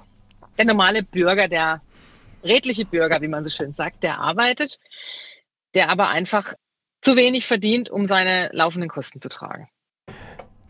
der 0.58 0.66
normale 0.66 1.04
Bürger, 1.04 1.48
der 1.48 1.82
redliche 2.44 2.86
Bürger, 2.86 3.22
wie 3.22 3.28
man 3.28 3.44
so 3.44 3.50
schön 3.50 3.74
sagt, 3.74 4.04
der 4.04 4.20
arbeitet, 4.20 4.80
der 5.74 5.90
aber 5.90 6.10
einfach 6.10 6.54
zu 7.02 7.16
wenig 7.16 7.48
verdient, 7.48 7.90
um 7.90 8.06
seine 8.06 8.50
laufenden 8.54 8.90
Kosten 8.90 9.22
zu 9.22 9.30
tragen. 9.30 9.70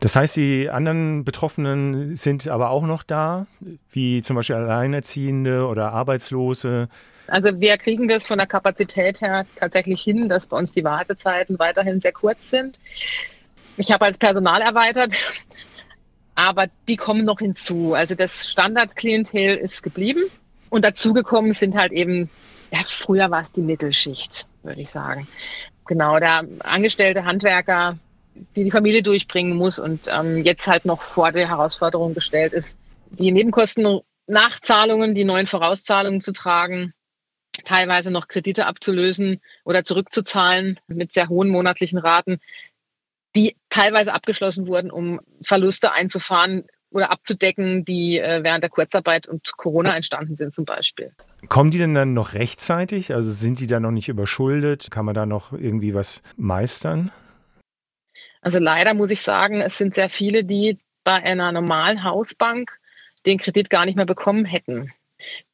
Das 0.02 0.16
heißt, 0.16 0.36
die 0.36 0.68
anderen 0.68 1.24
Betroffenen 1.24 2.16
sind 2.16 2.48
aber 2.48 2.72
auch 2.72 2.88
noch 2.88 3.04
da, 3.04 3.46
wie 3.92 4.24
zum 4.24 4.36
Beispiel 4.36 4.56
Alleinerziehende 4.56 5.68
oder 5.68 5.92
Arbeitslose. 5.94 6.90
Also 7.28 7.60
wir 7.60 7.78
kriegen 7.78 8.08
das 8.08 8.26
von 8.26 8.40
der 8.40 8.48
Kapazität 8.48 9.22
her 9.22 9.46
tatsächlich 9.58 10.02
hin, 10.02 10.28
dass 10.28 10.48
bei 10.48 10.58
uns 10.58 10.72
die 10.72 10.84
Wartezeiten 10.84 11.60
weiterhin 11.60 12.02
sehr 12.02 12.14
kurz 12.14 12.50
sind. 12.50 12.80
Ich 13.78 13.92
habe 13.92 14.06
als 14.06 14.18
Personal 14.18 14.62
erweitert, 14.62 15.14
aber 16.36 16.66
die 16.88 16.98
kommen 16.98 17.24
noch 17.24 17.38
hinzu. 17.38 17.94
Also 17.94 18.16
das 18.16 18.50
Standardklientel 18.50 19.56
ist 19.56 19.84
geblieben. 19.84 20.24
Und 20.72 20.86
dazugekommen 20.86 21.54
sind 21.54 21.76
halt 21.76 21.92
eben, 21.92 22.30
ja, 22.72 22.80
früher 22.86 23.30
war 23.30 23.44
es 23.44 23.52
die 23.52 23.62
Mittelschicht, 23.62 24.48
würde 24.64 24.82
ich 24.82 24.90
sagen. 24.90 25.28
Genau, 25.86 26.18
der 26.18 26.46
angestellte 26.60 27.26
Handwerker, 27.26 28.00
die 28.56 28.64
die 28.64 28.72
Familie 28.72 29.04
durchbringen 29.04 29.58
muss 29.58 29.80
und 29.80 30.08
ähm, 30.08 30.44
jetzt 30.44 30.66
halt 30.68 30.86
noch 30.86 31.02
vor 31.02 31.34
der 31.34 31.50
Herausforderung 31.50 32.14
gestellt 32.14 32.54
ist, 32.54 32.78
die 33.10 33.34
Nebenkosten 33.34 34.00
Nachzahlungen, 34.28 35.14
die 35.14 35.26
neuen 35.26 35.46
Vorauszahlungen 35.46 36.22
zu 36.22 36.32
tragen, 36.32 36.94
teilweise 37.66 38.10
noch 38.10 38.30
Kredite 38.30 38.66
abzulösen 38.66 39.42
oder 39.66 39.84
zurückzuzahlen 39.84 40.80
mit 40.88 41.12
sehr 41.12 41.28
hohen 41.28 41.50
monatlichen 41.50 42.00
Raten, 42.00 42.40
die 43.36 43.58
teilweise 43.68 44.14
abgeschlossen 44.14 44.68
wurden, 44.68 44.90
um 44.90 45.20
Verluste 45.42 45.92
einzufahren 45.92 46.64
oder 46.92 47.12
abzudecken, 47.12 47.86
die 47.86 48.20
äh, 48.20 48.44
während 48.44 48.64
der 48.64 48.70
Kurzarbeit 48.70 49.28
und 49.28 49.58
Corona 49.58 49.96
entstanden 49.96 50.36
sind 50.36 50.54
zum 50.54 50.66
Beispiel. 50.66 51.14
Kommen 51.48 51.72
die 51.72 51.78
denn 51.78 51.96
dann 51.96 52.14
noch 52.14 52.34
rechtzeitig? 52.34 53.14
Also 53.14 53.32
sind 53.32 53.60
die 53.60 53.68
da 53.68 53.80
noch 53.80 53.92
nicht 53.92 54.10
überschuldet? 54.10 54.92
Kann 54.92 55.06
man 55.06 55.16
da 55.16 55.26
noch 55.26 55.54
irgendwie 55.54 55.94
was 55.94 56.22
meistern? 56.38 57.12
Also 58.42 58.60
leider 58.60 58.94
muss 58.94 59.12
ich 59.12 59.22
sagen, 59.22 59.62
es 59.62 59.78
sind 59.78 59.96
sehr 59.96 60.10
viele, 60.10 60.44
die 60.44 60.80
bei 61.04 61.16
einer 61.16 61.52
normalen 61.52 62.04
Hausbank 62.04 62.78
den 63.26 63.38
Kredit 63.38 63.70
gar 63.70 63.86
nicht 63.86 63.96
mehr 63.96 64.06
bekommen 64.06 64.46
hätten. 64.46 64.92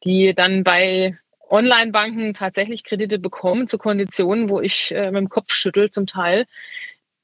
Die 0.04 0.34
dann 0.34 0.64
bei 0.64 1.18
Online-Banken 1.50 2.34
tatsächlich 2.34 2.84
Kredite 2.84 3.20
bekommen 3.20 3.68
zu 3.68 3.78
Konditionen, 3.78 4.50
wo 4.50 4.60
ich 4.60 4.94
äh, 4.94 5.12
mit 5.12 5.22
dem 5.22 5.30
Kopf 5.30 5.54
schüttel 5.54 5.92
zum 5.92 6.08
Teil. 6.08 6.46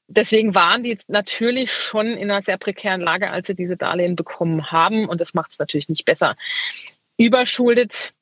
Deswegen 0.06 0.54
waren 0.54 0.84
die 0.84 0.98
natürlich 1.08 1.72
schon 1.72 2.08
in 2.08 2.30
einer 2.30 2.42
sehr 2.42 2.58
prekären 2.58 3.00
Lage, 3.00 3.30
als 3.30 3.46
sie 3.46 3.54
diese 3.54 3.76
Darlehen 3.76 4.16
bekommen 4.16 4.70
haben. 4.70 5.08
Und 5.08 5.20
das 5.20 5.34
macht 5.34 5.52
es 5.52 5.58
natürlich 5.58 5.88
nicht 5.88 6.04
besser. 6.04 6.36
Überschuldet 7.16 8.12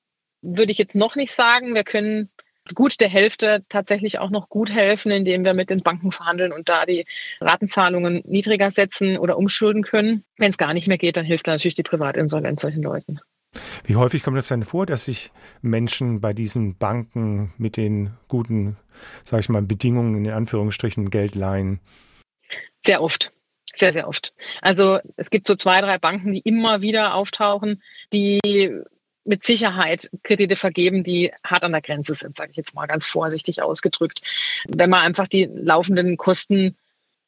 würde 0.42 0.72
ich 0.72 0.78
jetzt 0.78 0.94
noch 0.94 1.16
nicht 1.16 1.32
sagen. 1.32 1.74
Wir 1.74 1.84
können 1.84 2.30
gut 2.74 3.00
der 3.00 3.08
Hälfte 3.08 3.64
tatsächlich 3.68 4.18
auch 4.18 4.30
noch 4.30 4.48
gut 4.48 4.70
helfen, 4.70 5.10
indem 5.10 5.44
wir 5.44 5.54
mit 5.54 5.70
den 5.70 5.82
Banken 5.82 6.12
verhandeln 6.12 6.52
und 6.52 6.68
da 6.68 6.86
die 6.86 7.04
Ratenzahlungen 7.40 8.22
niedriger 8.24 8.70
setzen 8.70 9.18
oder 9.18 9.36
umschulden 9.36 9.82
können. 9.82 10.24
Wenn 10.36 10.52
es 10.52 10.58
gar 10.58 10.74
nicht 10.74 10.86
mehr 10.86 10.98
geht, 10.98 11.16
dann 11.16 11.26
hilft 11.26 11.46
natürlich 11.46 11.74
die 11.74 11.82
Privatinsolvenz 11.82 12.60
solchen 12.60 12.82
Leuten. 12.82 13.20
Wie 13.84 13.96
häufig 13.96 14.22
kommt 14.22 14.38
es 14.38 14.48
denn 14.48 14.64
vor, 14.64 14.86
dass 14.86 15.04
sich 15.04 15.32
Menschen 15.60 16.20
bei 16.20 16.32
diesen 16.32 16.76
Banken 16.76 17.52
mit 17.58 17.76
den 17.76 18.16
guten, 18.28 18.76
sage 19.24 19.40
ich 19.40 19.48
mal, 19.48 19.62
Bedingungen 19.62 20.24
in 20.24 20.30
Anführungsstrichen 20.30 21.10
Geld 21.10 21.34
leihen? 21.34 21.80
Sehr 22.84 23.02
oft. 23.02 23.32
Sehr, 23.74 23.92
sehr 23.92 24.08
oft. 24.08 24.34
Also 24.60 24.98
es 25.16 25.30
gibt 25.30 25.46
so 25.46 25.54
zwei, 25.54 25.80
drei 25.80 25.98
Banken, 25.98 26.32
die 26.32 26.40
immer 26.40 26.82
wieder 26.82 27.14
auftauchen, 27.14 27.82
die 28.12 28.40
mit 29.24 29.46
Sicherheit 29.46 30.10
Kredite 30.22 30.56
vergeben, 30.56 31.04
die 31.04 31.32
hart 31.44 31.64
an 31.64 31.72
der 31.72 31.80
Grenze 31.80 32.14
sind, 32.14 32.36
sage 32.36 32.50
ich 32.50 32.56
jetzt 32.56 32.74
mal 32.74 32.86
ganz 32.86 33.06
vorsichtig 33.06 33.62
ausgedrückt. 33.62 34.20
Wenn 34.68 34.90
man 34.90 35.00
einfach 35.00 35.28
die 35.28 35.48
laufenden 35.52 36.16
Kosten 36.16 36.76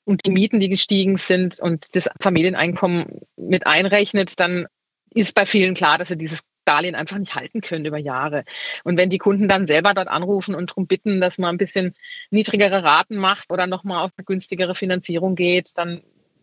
und 0.05 0.27
die 0.27 0.31
Mieten, 0.31 0.61
die 0.61 0.69
gestiegen 0.69 1.17
sind 1.17 1.61
und 1.61 1.95
das 1.95 2.09
Familieneinkommen 2.21 3.21
mit 3.37 3.67
einrechnet, 3.67 4.39
dann 4.39 4.67
ist 5.15 5.35
bei 5.35 5.47
vielen 5.47 5.75
klar, 5.75 5.99
dass 5.99 6.09
sie 6.09 6.17
dieses 6.17 6.41
Darlehen 6.65 6.95
einfach 6.95 7.19
nicht 7.19 7.35
halten 7.35 7.61
können 7.61 7.85
über 7.85 7.99
Jahre. 7.99 8.45
Und 8.85 8.99
wenn 8.99 9.11
die 9.11 9.19
Kunden 9.19 9.49
dann 9.49 9.67
selber 9.67 9.95
dort 9.95 10.09
anrufen 10.09 10.55
und 10.55 10.71
darum 10.71 10.87
bitten, 10.87 11.21
dass 11.21 11.39
man 11.39 11.55
ein 11.55 11.59
bisschen 11.59 11.95
niedrigere 12.31 12.83
Raten 12.83 13.17
macht 13.17 13.53
oder 13.53 13.67
nochmal 13.67 14.05
auf 14.05 14.13
eine 14.17 14.25
günstigere 14.25 14.75
Finanzierung 14.75 15.35
geht, 15.35 15.77
dann 15.77 16.03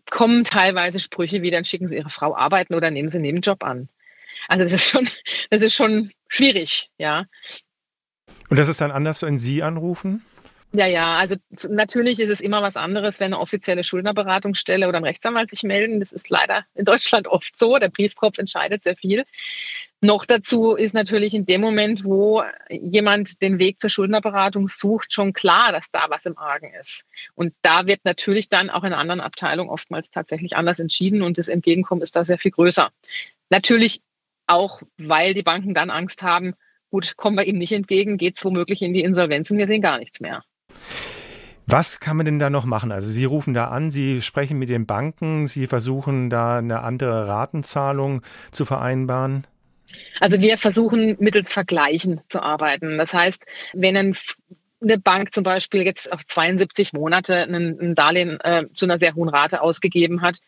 kommen 0.09 0.43
teilweise 0.43 0.99
Sprüche 0.99 1.41
wie, 1.41 1.51
dann 1.51 1.65
schicken 1.65 1.87
sie 1.87 1.97
ihre 1.97 2.09
Frau 2.09 2.35
arbeiten 2.35 2.75
oder 2.75 2.91
nehmen 2.91 3.09
sie 3.09 3.17
einen 3.17 3.23
Nebenjob 3.23 3.63
an. 3.63 3.89
Also 4.47 4.63
das 4.63 4.73
ist 4.73 4.85
schon, 4.85 5.07
das 5.49 5.61
ist 5.61 5.73
schon 5.73 6.11
schwierig, 6.27 6.89
ja. 6.97 7.25
Und 8.49 8.57
das 8.57 8.69
ist 8.69 8.81
dann 8.81 8.91
anders, 8.91 9.21
wenn 9.21 9.37
Sie 9.37 9.63
anrufen? 9.63 10.23
Ja, 10.73 10.85
ja, 10.85 11.17
also 11.17 11.35
natürlich 11.69 12.21
ist 12.21 12.29
es 12.29 12.39
immer 12.39 12.61
was 12.61 12.77
anderes, 12.77 13.19
wenn 13.19 13.33
eine 13.33 13.41
offizielle 13.41 13.83
Schuldnerberatungsstelle 13.83 14.87
oder 14.87 14.99
ein 14.99 15.03
Rechtsanwalt 15.03 15.49
sich 15.49 15.63
melden. 15.63 15.99
Das 15.99 16.13
ist 16.13 16.29
leider 16.29 16.65
in 16.75 16.85
Deutschland 16.85 17.27
oft 17.27 17.59
so. 17.59 17.77
Der 17.77 17.89
Briefkopf 17.89 18.37
entscheidet 18.37 18.83
sehr 18.83 18.95
viel. 18.95 19.25
Noch 19.99 20.25
dazu 20.25 20.75
ist 20.75 20.93
natürlich 20.93 21.33
in 21.33 21.45
dem 21.45 21.59
Moment, 21.59 22.05
wo 22.05 22.43
jemand 22.69 23.41
den 23.41 23.59
Weg 23.59 23.81
zur 23.81 23.89
Schuldnerberatung 23.89 24.69
sucht, 24.69 25.11
schon 25.11 25.33
klar, 25.33 25.73
dass 25.73 25.91
da 25.91 26.05
was 26.09 26.25
im 26.25 26.37
Argen 26.37 26.73
ist. 26.73 27.03
Und 27.35 27.53
da 27.63 27.85
wird 27.85 27.99
natürlich 28.05 28.47
dann 28.47 28.69
auch 28.69 28.85
in 28.85 28.93
anderen 28.93 29.19
Abteilung 29.19 29.69
oftmals 29.69 30.09
tatsächlich 30.09 30.55
anders 30.55 30.79
entschieden 30.79 31.21
und 31.21 31.37
das 31.37 31.49
Entgegenkommen 31.49 32.01
ist 32.01 32.15
da 32.15 32.23
sehr 32.23 32.37
viel 32.37 32.51
größer. 32.51 32.91
Natürlich 33.49 34.01
auch, 34.47 34.81
weil 34.97 35.33
die 35.33 35.43
Banken 35.43 35.73
dann 35.73 35.89
Angst 35.89 36.23
haben, 36.23 36.55
gut, 36.89 37.17
kommen 37.17 37.37
wir 37.37 37.45
ihm 37.45 37.57
nicht 37.57 37.73
entgegen, 37.73 38.17
geht 38.17 38.37
es 38.37 38.45
womöglich 38.45 38.81
in 38.81 38.93
die 38.93 39.01
Insolvenz 39.01 39.51
und 39.51 39.57
wir 39.57 39.67
sehen 39.67 39.81
gar 39.81 39.99
nichts 39.99 40.21
mehr. 40.21 40.43
Was 41.71 42.01
kann 42.01 42.17
man 42.17 42.25
denn 42.25 42.37
da 42.37 42.49
noch 42.49 42.65
machen? 42.65 42.91
Also 42.91 43.07
Sie 43.07 43.23
rufen 43.23 43.53
da 43.53 43.69
an, 43.69 43.91
Sie 43.91 44.21
sprechen 44.21 44.59
mit 44.59 44.67
den 44.67 44.85
Banken, 44.85 45.47
Sie 45.47 45.67
versuchen 45.67 46.29
da 46.29 46.57
eine 46.57 46.81
andere 46.81 47.29
Ratenzahlung 47.29 48.23
zu 48.51 48.65
vereinbaren. 48.65 49.47
Also 50.19 50.41
wir 50.41 50.57
versuchen 50.57 51.15
mittels 51.19 51.53
Vergleichen 51.53 52.19
zu 52.27 52.41
arbeiten. 52.41 52.97
Das 52.97 53.13
heißt, 53.13 53.39
wenn 53.73 53.95
ein 53.95 54.17
eine 54.81 54.97
Bank 54.97 55.33
zum 55.33 55.43
Beispiel 55.43 55.83
jetzt 55.83 56.11
auf 56.11 56.25
72 56.25 56.91
Monate 56.91 57.43
ein, 57.43 57.93
Darlehen 57.95 58.39
äh, 58.41 58.65
zu 58.73 58.85
einer 58.85 58.99
sehr 58.99 59.13
hohen 59.13 59.29
Rate 59.29 59.61
ausgegeben 59.61 60.21
hat, 60.21 60.39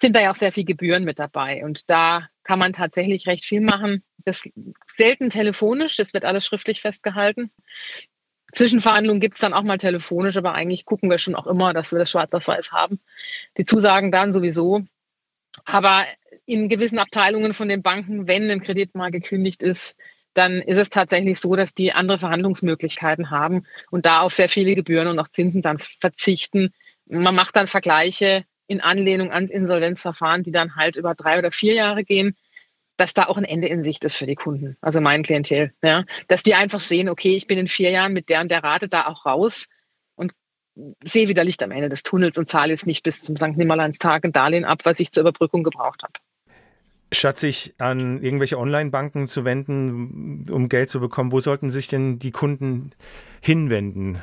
sind 0.00 0.14
da 0.14 0.20
ja 0.20 0.30
auch 0.30 0.36
sehr 0.36 0.52
viel 0.52 0.64
Gebühren 0.64 1.04
mit 1.04 1.18
dabei. 1.18 1.64
Und 1.64 1.90
da 1.90 2.28
kann 2.44 2.60
man 2.60 2.72
tatsächlich 2.72 3.26
recht 3.26 3.44
viel 3.44 3.60
machen. 3.60 4.04
Das 4.24 4.44
selten 4.96 5.30
telefonisch, 5.30 5.96
das 5.96 6.14
wird 6.14 6.24
alles 6.24 6.46
schriftlich 6.46 6.80
festgehalten. 6.80 7.50
Zwischenverhandlungen 8.56 9.20
gibt 9.20 9.36
es 9.36 9.42
dann 9.42 9.52
auch 9.52 9.62
mal 9.62 9.76
telefonisch, 9.76 10.38
aber 10.38 10.54
eigentlich 10.54 10.86
gucken 10.86 11.10
wir 11.10 11.18
schon 11.18 11.34
auch 11.34 11.46
immer, 11.46 11.74
dass 11.74 11.92
wir 11.92 11.98
das 11.98 12.10
schwarz 12.10 12.32
auf 12.32 12.48
weiß 12.48 12.72
haben. 12.72 13.00
Die 13.58 13.66
Zusagen 13.66 14.10
dann 14.10 14.32
sowieso. 14.32 14.82
Aber 15.66 16.04
in 16.46 16.70
gewissen 16.70 16.98
Abteilungen 16.98 17.52
von 17.52 17.68
den 17.68 17.82
Banken, 17.82 18.26
wenn 18.28 18.50
ein 18.50 18.62
Kredit 18.62 18.94
mal 18.94 19.10
gekündigt 19.10 19.62
ist, 19.62 19.94
dann 20.32 20.62
ist 20.62 20.78
es 20.78 20.88
tatsächlich 20.88 21.38
so, 21.38 21.54
dass 21.54 21.74
die 21.74 21.92
andere 21.92 22.18
Verhandlungsmöglichkeiten 22.18 23.30
haben 23.30 23.66
und 23.90 24.06
da 24.06 24.20
auf 24.20 24.32
sehr 24.32 24.48
viele 24.48 24.74
Gebühren 24.74 25.08
und 25.08 25.18
auch 25.18 25.28
Zinsen 25.28 25.60
dann 25.60 25.78
verzichten. 25.78 26.72
Man 27.04 27.34
macht 27.34 27.56
dann 27.56 27.68
Vergleiche 27.68 28.44
in 28.68 28.80
Anlehnung 28.80 29.32
ans 29.32 29.50
Insolvenzverfahren, 29.50 30.44
die 30.44 30.52
dann 30.52 30.76
halt 30.76 30.96
über 30.96 31.14
drei 31.14 31.38
oder 31.38 31.52
vier 31.52 31.74
Jahre 31.74 32.04
gehen, 32.04 32.36
dass 32.96 33.14
da 33.14 33.24
auch 33.24 33.36
ein 33.36 33.44
Ende 33.44 33.68
in 33.68 33.82
Sicht 33.82 34.04
ist 34.04 34.16
für 34.16 34.26
die 34.26 34.34
Kunden, 34.34 34.76
also 34.80 35.00
mein 35.00 35.22
Klientel. 35.22 35.72
Ja? 35.82 36.04
Dass 36.28 36.42
die 36.42 36.54
einfach 36.54 36.80
sehen, 36.80 37.08
okay, 37.08 37.36
ich 37.36 37.46
bin 37.46 37.58
in 37.58 37.68
vier 37.68 37.90
Jahren 37.90 38.12
mit 38.12 38.28
der 38.28 38.40
und 38.40 38.50
der 38.50 38.64
Rate 38.64 38.88
da 38.88 39.06
auch 39.06 39.26
raus 39.26 39.66
und 40.14 40.32
sehe 41.04 41.28
wieder 41.28 41.44
Licht 41.44 41.62
am 41.62 41.70
Ende 41.70 41.88
des 41.88 42.02
Tunnels 42.02 42.38
und 42.38 42.48
zahle 42.48 42.72
jetzt 42.72 42.86
nicht 42.86 43.02
bis 43.02 43.22
zum 43.22 43.36
St. 43.36 43.56
Nimmerleins 43.56 43.98
Tag 43.98 44.24
ein 44.24 44.32
Darlehen 44.32 44.64
ab, 44.64 44.80
was 44.84 45.00
ich 45.00 45.12
zur 45.12 45.22
Überbrückung 45.22 45.62
gebraucht 45.62 46.02
habe. 46.02 46.14
Statt 47.12 47.38
sich 47.38 47.74
an 47.78 48.20
irgendwelche 48.22 48.58
Online-Banken 48.58 49.28
zu 49.28 49.44
wenden, 49.44 50.50
um 50.50 50.68
Geld 50.68 50.90
zu 50.90 50.98
bekommen, 50.98 51.30
wo 51.30 51.40
sollten 51.40 51.70
sich 51.70 51.86
denn 51.86 52.18
die 52.18 52.32
Kunden 52.32 52.90
hinwenden, 53.40 54.20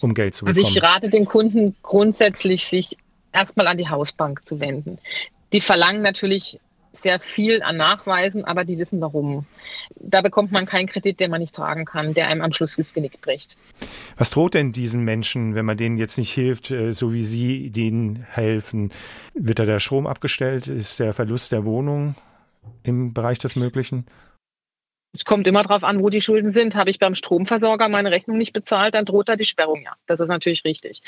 um 0.00 0.12
Geld 0.12 0.34
zu 0.34 0.44
bekommen? 0.44 0.64
Also 0.64 0.76
ich 0.76 0.82
rate 0.82 1.08
den 1.08 1.24
Kunden 1.24 1.76
grundsätzlich, 1.82 2.66
sich 2.66 2.96
erstmal 3.32 3.68
an 3.68 3.78
die 3.78 3.88
Hausbank 3.88 4.46
zu 4.46 4.58
wenden. 4.58 4.98
Die 5.52 5.60
verlangen 5.60 6.02
natürlich 6.02 6.58
sehr 6.96 7.20
viel 7.20 7.62
an 7.62 7.76
Nachweisen, 7.76 8.44
aber 8.44 8.64
die 8.64 8.78
wissen 8.78 9.00
warum. 9.00 9.46
Da 9.94 10.22
bekommt 10.22 10.52
man 10.52 10.66
keinen 10.66 10.86
Kredit, 10.86 11.20
den 11.20 11.30
man 11.30 11.40
nicht 11.40 11.54
tragen 11.54 11.84
kann, 11.84 12.14
der 12.14 12.28
einem 12.28 12.42
am 12.42 12.52
Schluss 12.52 12.78
ins 12.78 12.94
Genick 12.94 13.20
bricht. 13.20 13.56
Was 14.16 14.30
droht 14.30 14.54
denn 14.54 14.72
diesen 14.72 15.02
Menschen, 15.04 15.54
wenn 15.54 15.64
man 15.64 15.76
denen 15.76 15.98
jetzt 15.98 16.18
nicht 16.18 16.32
hilft, 16.32 16.70
äh, 16.70 16.92
so 16.92 17.12
wie 17.12 17.24
Sie 17.24 17.70
denen 17.70 18.26
helfen? 18.30 18.92
Wird 19.34 19.58
da 19.58 19.64
der 19.64 19.80
Strom 19.80 20.06
abgestellt? 20.06 20.68
Ist 20.68 21.00
der 21.00 21.14
Verlust 21.14 21.52
der 21.52 21.64
Wohnung 21.64 22.14
im 22.82 23.12
Bereich 23.14 23.38
des 23.38 23.56
Möglichen? 23.56 24.06
Es 25.16 25.24
kommt 25.24 25.46
immer 25.46 25.62
darauf 25.62 25.82
an, 25.82 26.02
wo 26.02 26.10
die 26.10 26.20
Schulden 26.20 26.52
sind. 26.52 26.76
Habe 26.76 26.90
ich 26.90 26.98
beim 26.98 27.14
Stromversorger 27.14 27.88
meine 27.88 28.10
Rechnung 28.10 28.36
nicht 28.36 28.52
bezahlt, 28.52 28.94
dann 28.94 29.04
droht 29.04 29.28
da 29.28 29.36
die 29.36 29.44
Sperrung. 29.44 29.82
Ja, 29.82 29.94
das 30.06 30.20
ist 30.20 30.28
natürlich 30.28 30.64
richtig. 30.64 31.00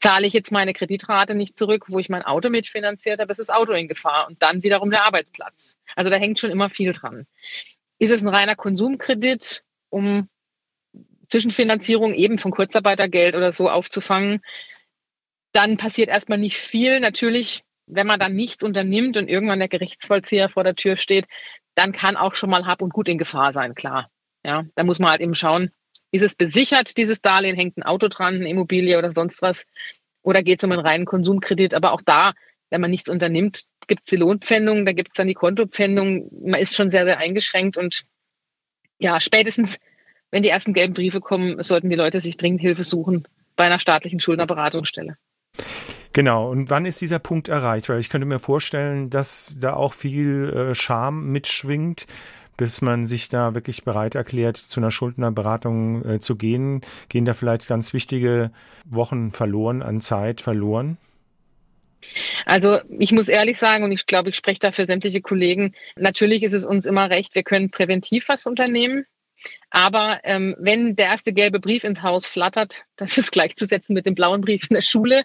Zahle 0.00 0.26
ich 0.26 0.32
jetzt 0.32 0.50
meine 0.50 0.72
Kreditrate 0.72 1.34
nicht 1.34 1.58
zurück, 1.58 1.86
wo 1.88 1.98
ich 1.98 2.08
mein 2.08 2.22
Auto 2.22 2.48
mitfinanziert 2.48 3.20
habe, 3.20 3.30
ist 3.30 3.40
das 3.40 3.50
Auto 3.50 3.72
in 3.74 3.88
Gefahr 3.88 4.26
und 4.28 4.42
dann 4.42 4.62
wiederum 4.62 4.90
der 4.90 5.04
Arbeitsplatz. 5.04 5.76
Also 5.94 6.10
da 6.10 6.16
hängt 6.16 6.38
schon 6.38 6.50
immer 6.50 6.70
viel 6.70 6.92
dran. 6.92 7.26
Ist 7.98 8.10
es 8.10 8.22
ein 8.22 8.28
reiner 8.28 8.56
Konsumkredit, 8.56 9.62
um 9.90 10.28
Zwischenfinanzierung 11.28 12.14
eben 12.14 12.38
von 12.38 12.50
Kurzarbeitergeld 12.50 13.36
oder 13.36 13.52
so 13.52 13.70
aufzufangen, 13.70 14.40
dann 15.52 15.76
passiert 15.76 16.08
erstmal 16.08 16.38
nicht 16.38 16.56
viel. 16.56 17.00
Natürlich, 17.00 17.62
wenn 17.86 18.06
man 18.06 18.20
dann 18.20 18.34
nichts 18.34 18.62
unternimmt 18.62 19.16
und 19.16 19.28
irgendwann 19.28 19.58
der 19.58 19.68
Gerichtsvollzieher 19.68 20.48
vor 20.48 20.64
der 20.64 20.74
Tür 20.74 20.96
steht, 20.96 21.26
dann 21.74 21.92
kann 21.92 22.16
auch 22.16 22.34
schon 22.34 22.50
mal 22.50 22.66
Hab 22.66 22.82
und 22.82 22.92
Gut 22.92 23.08
in 23.08 23.18
Gefahr 23.18 23.52
sein, 23.52 23.74
klar. 23.74 24.10
Ja, 24.44 24.64
da 24.74 24.84
muss 24.84 24.98
man 24.98 25.10
halt 25.10 25.20
eben 25.20 25.34
schauen, 25.34 25.70
ist 26.10 26.22
es 26.22 26.34
besichert, 26.34 26.96
dieses 26.96 27.20
Darlehen, 27.20 27.56
hängt 27.56 27.76
ein 27.76 27.82
Auto 27.82 28.08
dran, 28.08 28.34
eine 28.34 28.48
Immobilie 28.48 28.98
oder 28.98 29.12
sonst 29.12 29.42
was, 29.42 29.64
oder 30.22 30.42
geht 30.42 30.60
es 30.60 30.64
um 30.64 30.72
einen 30.72 30.84
reinen 30.84 31.04
Konsumkredit. 31.04 31.74
Aber 31.74 31.92
auch 31.92 32.02
da, 32.02 32.32
wenn 32.70 32.80
man 32.80 32.90
nichts 32.90 33.08
unternimmt, 33.08 33.64
gibt 33.86 34.02
es 34.02 34.10
die 34.10 34.16
Lohnpfändung, 34.16 34.84
da 34.86 34.92
gibt 34.92 35.10
es 35.10 35.14
dann 35.14 35.28
die 35.28 35.34
Kontopfändung. 35.34 36.30
Man 36.42 36.60
ist 36.60 36.74
schon 36.74 36.90
sehr, 36.90 37.04
sehr 37.04 37.18
eingeschränkt 37.18 37.76
und 37.76 38.04
ja, 38.98 39.20
spätestens, 39.20 39.76
wenn 40.30 40.42
die 40.42 40.50
ersten 40.50 40.74
gelben 40.74 40.94
Briefe 40.94 41.20
kommen, 41.20 41.62
sollten 41.62 41.88
die 41.88 41.96
Leute 41.96 42.20
sich 42.20 42.36
dringend 42.36 42.60
Hilfe 42.60 42.84
suchen 42.84 43.26
bei 43.56 43.64
einer 43.64 43.80
staatlichen 43.80 44.20
Schuldnerberatungsstelle. 44.20 45.16
Genau, 46.12 46.50
und 46.50 46.70
wann 46.70 46.86
ist 46.86 47.00
dieser 47.00 47.20
Punkt 47.20 47.48
erreicht? 47.48 47.88
Weil 47.88 48.00
ich 48.00 48.10
könnte 48.10 48.26
mir 48.26 48.40
vorstellen, 48.40 49.10
dass 49.10 49.56
da 49.60 49.74
auch 49.74 49.92
viel 49.92 50.50
äh, 50.50 50.74
Scham 50.74 51.30
mitschwingt, 51.30 52.06
bis 52.56 52.82
man 52.82 53.06
sich 53.06 53.28
da 53.28 53.54
wirklich 53.54 53.84
bereit 53.84 54.16
erklärt, 54.16 54.56
zu 54.56 54.80
einer 54.80 54.90
Schuldnerberatung 54.90 56.04
äh, 56.04 56.20
zu 56.20 56.36
gehen. 56.36 56.80
Gehen 57.08 57.24
da 57.24 57.32
vielleicht 57.32 57.68
ganz 57.68 57.92
wichtige 57.92 58.50
Wochen 58.84 59.30
verloren, 59.30 59.82
an 59.82 60.00
Zeit 60.00 60.40
verloren? 60.40 60.98
Also 62.44 62.78
ich 62.98 63.12
muss 63.12 63.28
ehrlich 63.28 63.58
sagen, 63.58 63.84
und 63.84 63.92
ich 63.92 64.06
glaube, 64.06 64.30
ich 64.30 64.36
spreche 64.36 64.60
da 64.60 64.72
für 64.72 64.86
sämtliche 64.86 65.20
Kollegen, 65.20 65.74
natürlich 65.96 66.42
ist 66.42 66.54
es 66.54 66.66
uns 66.66 66.86
immer 66.86 67.10
recht, 67.10 67.34
wir 67.34 67.42
können 67.42 67.70
präventiv 67.70 68.28
was 68.28 68.46
unternehmen. 68.46 69.06
Aber 69.70 70.20
ähm, 70.24 70.56
wenn 70.58 70.96
der 70.96 71.06
erste 71.06 71.32
gelbe 71.32 71.60
Brief 71.60 71.84
ins 71.84 72.02
Haus 72.02 72.26
flattert, 72.26 72.84
das 72.96 73.16
ist 73.18 73.32
gleichzusetzen 73.32 73.94
mit 73.94 74.06
dem 74.06 74.14
blauen 74.14 74.40
Brief 74.40 74.68
in 74.68 74.74
der 74.74 74.82
Schule. 74.82 75.24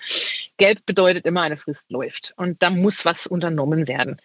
Gelb 0.58 0.86
bedeutet 0.86 1.26
immer, 1.26 1.42
eine 1.42 1.58
Frist 1.58 1.86
läuft. 1.90 2.34
Und 2.38 2.62
da 2.62 2.70
muss 2.70 3.06
was 3.06 3.28
unternommen 3.28 3.88
werden. 3.88 4.22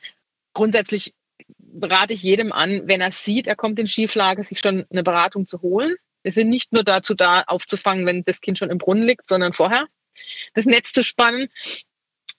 Grundsätzlich 0.52 1.14
berate 1.58 2.12
ich 2.12 2.22
jedem 2.22 2.52
an, 2.52 2.82
wenn 2.84 3.00
er 3.00 3.12
sieht, 3.12 3.46
er 3.46 3.56
kommt 3.56 3.78
in 3.78 3.86
Schieflage, 3.86 4.44
sich 4.44 4.58
schon 4.60 4.86
eine 4.90 5.02
Beratung 5.02 5.46
zu 5.46 5.62
holen. 5.62 5.94
Wir 6.22 6.32
sind 6.32 6.50
nicht 6.50 6.72
nur 6.72 6.84
dazu 6.84 7.14
da, 7.14 7.42
aufzufangen, 7.46 8.06
wenn 8.06 8.24
das 8.24 8.40
Kind 8.40 8.58
schon 8.58 8.70
im 8.70 8.78
Brunnen 8.78 9.06
liegt, 9.06 9.28
sondern 9.28 9.54
vorher 9.54 9.86
das 10.54 10.66
Netz 10.66 10.92
zu 10.92 11.02
spannen. 11.02 11.48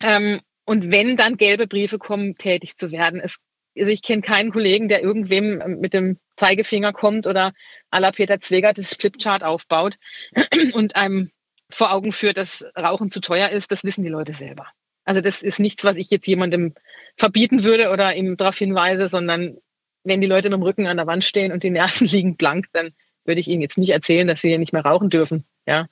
Ähm, 0.02 0.42
und 0.66 0.92
wenn 0.92 1.18
dann 1.18 1.38
gelbe 1.38 1.68
Briefe 1.68 1.98
kommen, 1.98 2.36
tätig 2.36 2.78
zu 2.78 2.92
werden. 2.92 3.20
Es, 3.20 3.38
also 3.78 3.92
ich 3.92 4.02
kenne 4.02 4.22
keinen 4.22 4.52
Kollegen, 4.52 4.90
der 4.90 5.02
irgendwem 5.02 5.62
ähm, 5.62 5.80
mit 5.80 5.94
dem 5.94 6.18
Zeigefinger 6.36 6.94
kommt 6.94 7.28
oder 7.28 7.54
à 7.92 8.00
la 8.00 8.12
Peter 8.12 8.40
Zweger 8.42 8.74
das 8.74 8.94
Flipchart 8.94 9.44
aufbaut 9.44 9.96
und 10.74 10.96
einem 10.96 11.32
vor 11.70 11.94
Augen 11.94 12.12
führt, 12.12 12.38
dass 12.38 12.66
Rauchen 12.78 13.12
zu 13.12 13.22
teuer 13.22 13.50
ist. 13.50 13.72
Das 13.72 13.84
wissen 13.84 14.04
die 14.04 14.10
Leute 14.10 14.34
selber. 14.34 14.68
Also 15.06 15.22
das 15.22 15.42
ist 15.42 15.60
nichts, 15.60 15.84
was 15.84 15.96
ich 15.96 16.10
jetzt 16.10 16.28
jemandem 16.28 16.74
verbieten 17.18 17.64
würde 17.64 17.90
oder 17.92 18.16
ihm 18.16 18.38
darauf 18.38 18.58
hinweise, 18.58 19.10
sondern 19.10 19.58
wenn 20.04 20.22
die 20.22 20.28
Leute 20.28 20.50
mit 20.50 20.58
dem 20.58 20.64
Rücken 20.64 20.88
an 20.88 20.98
der 20.98 21.08
Wand 21.08 21.24
stehen 21.24 21.52
und 21.52 21.64
die 21.64 21.70
Nerven 21.70 22.08
liegen 22.08 22.36
blank, 22.36 22.68
dann 22.74 22.92
würde 23.26 23.40
ich 23.40 23.48
ihnen 23.48 23.62
jetzt 23.62 23.78
nicht 23.78 23.92
erzählen, 23.92 24.28
dass 24.28 24.42
sie 24.42 24.50
hier 24.50 24.60
nicht 24.60 24.74
mehr 24.74 24.86
rauchen 24.86 25.10
dürfen. 25.10 25.46
Ja, 25.68 25.88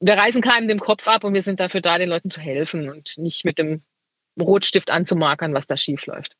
wir 0.00 0.14
reißen 0.14 0.40
keinem 0.40 0.68
den 0.68 0.80
Kopf 0.80 1.06
ab 1.06 1.24
und 1.24 1.34
wir 1.34 1.42
sind 1.42 1.60
dafür 1.60 1.80
da, 1.80 1.98
den 1.98 2.08
Leuten 2.08 2.30
zu 2.30 2.40
helfen 2.40 2.90
und 2.90 3.18
nicht 3.18 3.44
mit 3.44 3.58
dem 3.58 3.82
Rotstift 4.40 4.90
anzumarkern, 4.90 5.54
was 5.54 5.66
da 5.66 5.76
schief 5.76 6.06
läuft. 6.06 6.36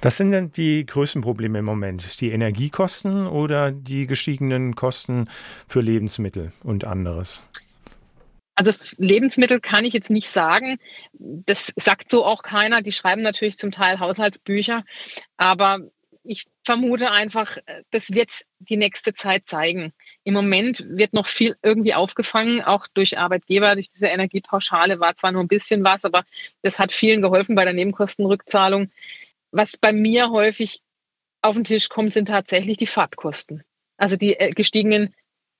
Was 0.00 0.16
sind 0.16 0.32
denn 0.32 0.52
die 0.52 0.84
größten 0.84 1.22
Probleme 1.22 1.60
im 1.60 1.64
Moment? 1.64 2.20
Die 2.20 2.30
Energiekosten 2.30 3.26
oder 3.26 3.72
die 3.72 4.06
gestiegenen 4.06 4.74
Kosten 4.74 5.28
für 5.68 5.80
Lebensmittel 5.80 6.52
und 6.62 6.84
anderes? 6.84 7.42
Also 8.54 8.72
Lebensmittel 8.98 9.60
kann 9.60 9.84
ich 9.84 9.94
jetzt 9.94 10.10
nicht 10.10 10.28
sagen. 10.28 10.78
Das 11.12 11.72
sagt 11.76 12.10
so 12.10 12.24
auch 12.24 12.42
keiner. 12.42 12.82
Die 12.82 12.92
schreiben 12.92 13.22
natürlich 13.22 13.58
zum 13.58 13.72
Teil 13.72 13.98
Haushaltsbücher. 13.98 14.84
Aber 15.36 15.80
ich 16.24 16.46
vermute 16.64 17.10
einfach, 17.10 17.58
das 17.90 18.10
wird 18.10 18.30
die 18.58 18.78
nächste 18.78 19.12
Zeit 19.14 19.44
zeigen. 19.46 19.92
Im 20.24 20.34
Moment 20.34 20.84
wird 20.88 21.12
noch 21.12 21.26
viel 21.26 21.56
irgendwie 21.62 21.94
aufgefangen, 21.94 22.62
auch 22.62 22.86
durch 22.94 23.18
Arbeitgeber, 23.18 23.74
durch 23.74 23.90
diese 23.90 24.06
Energiepauschale 24.06 25.00
war 25.00 25.16
zwar 25.16 25.32
nur 25.32 25.42
ein 25.42 25.48
bisschen 25.48 25.84
was, 25.84 26.04
aber 26.04 26.24
das 26.62 26.78
hat 26.78 26.92
vielen 26.92 27.20
geholfen 27.20 27.54
bei 27.54 27.64
der 27.64 27.74
Nebenkostenrückzahlung. 27.74 28.90
Was 29.56 29.76
bei 29.76 29.92
mir 29.92 30.30
häufig 30.30 30.80
auf 31.40 31.54
den 31.54 31.62
Tisch 31.62 31.88
kommt, 31.88 32.12
sind 32.12 32.26
tatsächlich 32.26 32.76
die 32.76 32.88
Fahrtkosten. 32.88 33.62
Also 33.96 34.16
die 34.16 34.34
äh, 34.34 34.50
gestiegenen 34.50 35.14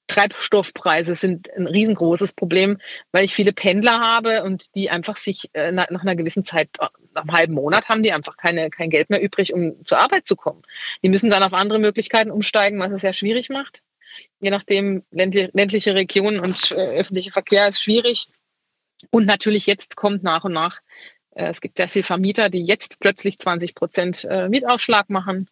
Treibstoffpreise 0.09 1.15
sind 1.15 1.49
ein 1.55 1.69
riesengroßes 1.69 2.33
Problem, 2.33 2.79
weil 3.13 3.25
ich 3.25 3.37
viele 3.37 3.53
Pendler 3.53 4.01
habe 4.01 4.43
und 4.43 4.75
die 4.75 4.91
einfach 4.91 5.17
sich 5.17 5.49
äh, 5.53 5.71
nach, 5.71 5.89
einer 5.89 6.17
gewissen 6.17 6.45
Zeit, 6.45 6.71
äh, 6.81 6.89
nach 7.15 7.23
einem 7.23 7.33
halben 7.33 7.55
Monat 7.55 7.89
haben 7.89 8.03
die 8.03 8.13
einfach 8.13 8.37
keine, 8.37 8.69
kein 8.69 8.91
Geld 8.91 9.11
mehr 9.11 9.23
übrig, 9.23 9.55
um 9.55 9.85
zur 9.85 9.99
Arbeit 9.99 10.27
zu 10.27 10.35
kommen. 10.35 10.63
Die 11.05 11.09
müssen 11.09 11.31
dann 11.31 11.45
auf 11.45 11.53
andere 11.53 11.79
Möglichkeiten 11.79 12.33
umsteigen, 12.33 12.81
was 12.81 12.91
es 12.91 13.01
sehr 13.01 13.15
schwierig 13.15 13.49
macht. 13.49 13.85
Je 14.41 14.51
nachdem, 14.51 15.05
ländliche 15.13 15.95
Regionen 15.95 16.41
und 16.41 16.73
öffentlicher 16.73 17.33
Verkehr 17.33 17.69
ist 17.69 17.81
schwierig. 17.81 18.27
Und 19.11 19.27
natürlich 19.27 19.67
jetzt 19.67 19.95
kommt 19.95 20.25
nach 20.25 20.43
und 20.45 20.53
nach, 20.53 20.81
es 21.35 21.61
gibt 21.61 21.77
sehr 21.77 21.89
viele 21.89 22.05
Vermieter, 22.05 22.51
die 22.51 22.65
jetzt 22.65 22.99
plötzlich 23.01 23.39
20 23.39 23.75
Prozent 23.75 24.25
äh, 24.25 24.49
Mietaufschlag 24.49 25.11
machen, 25.11 25.49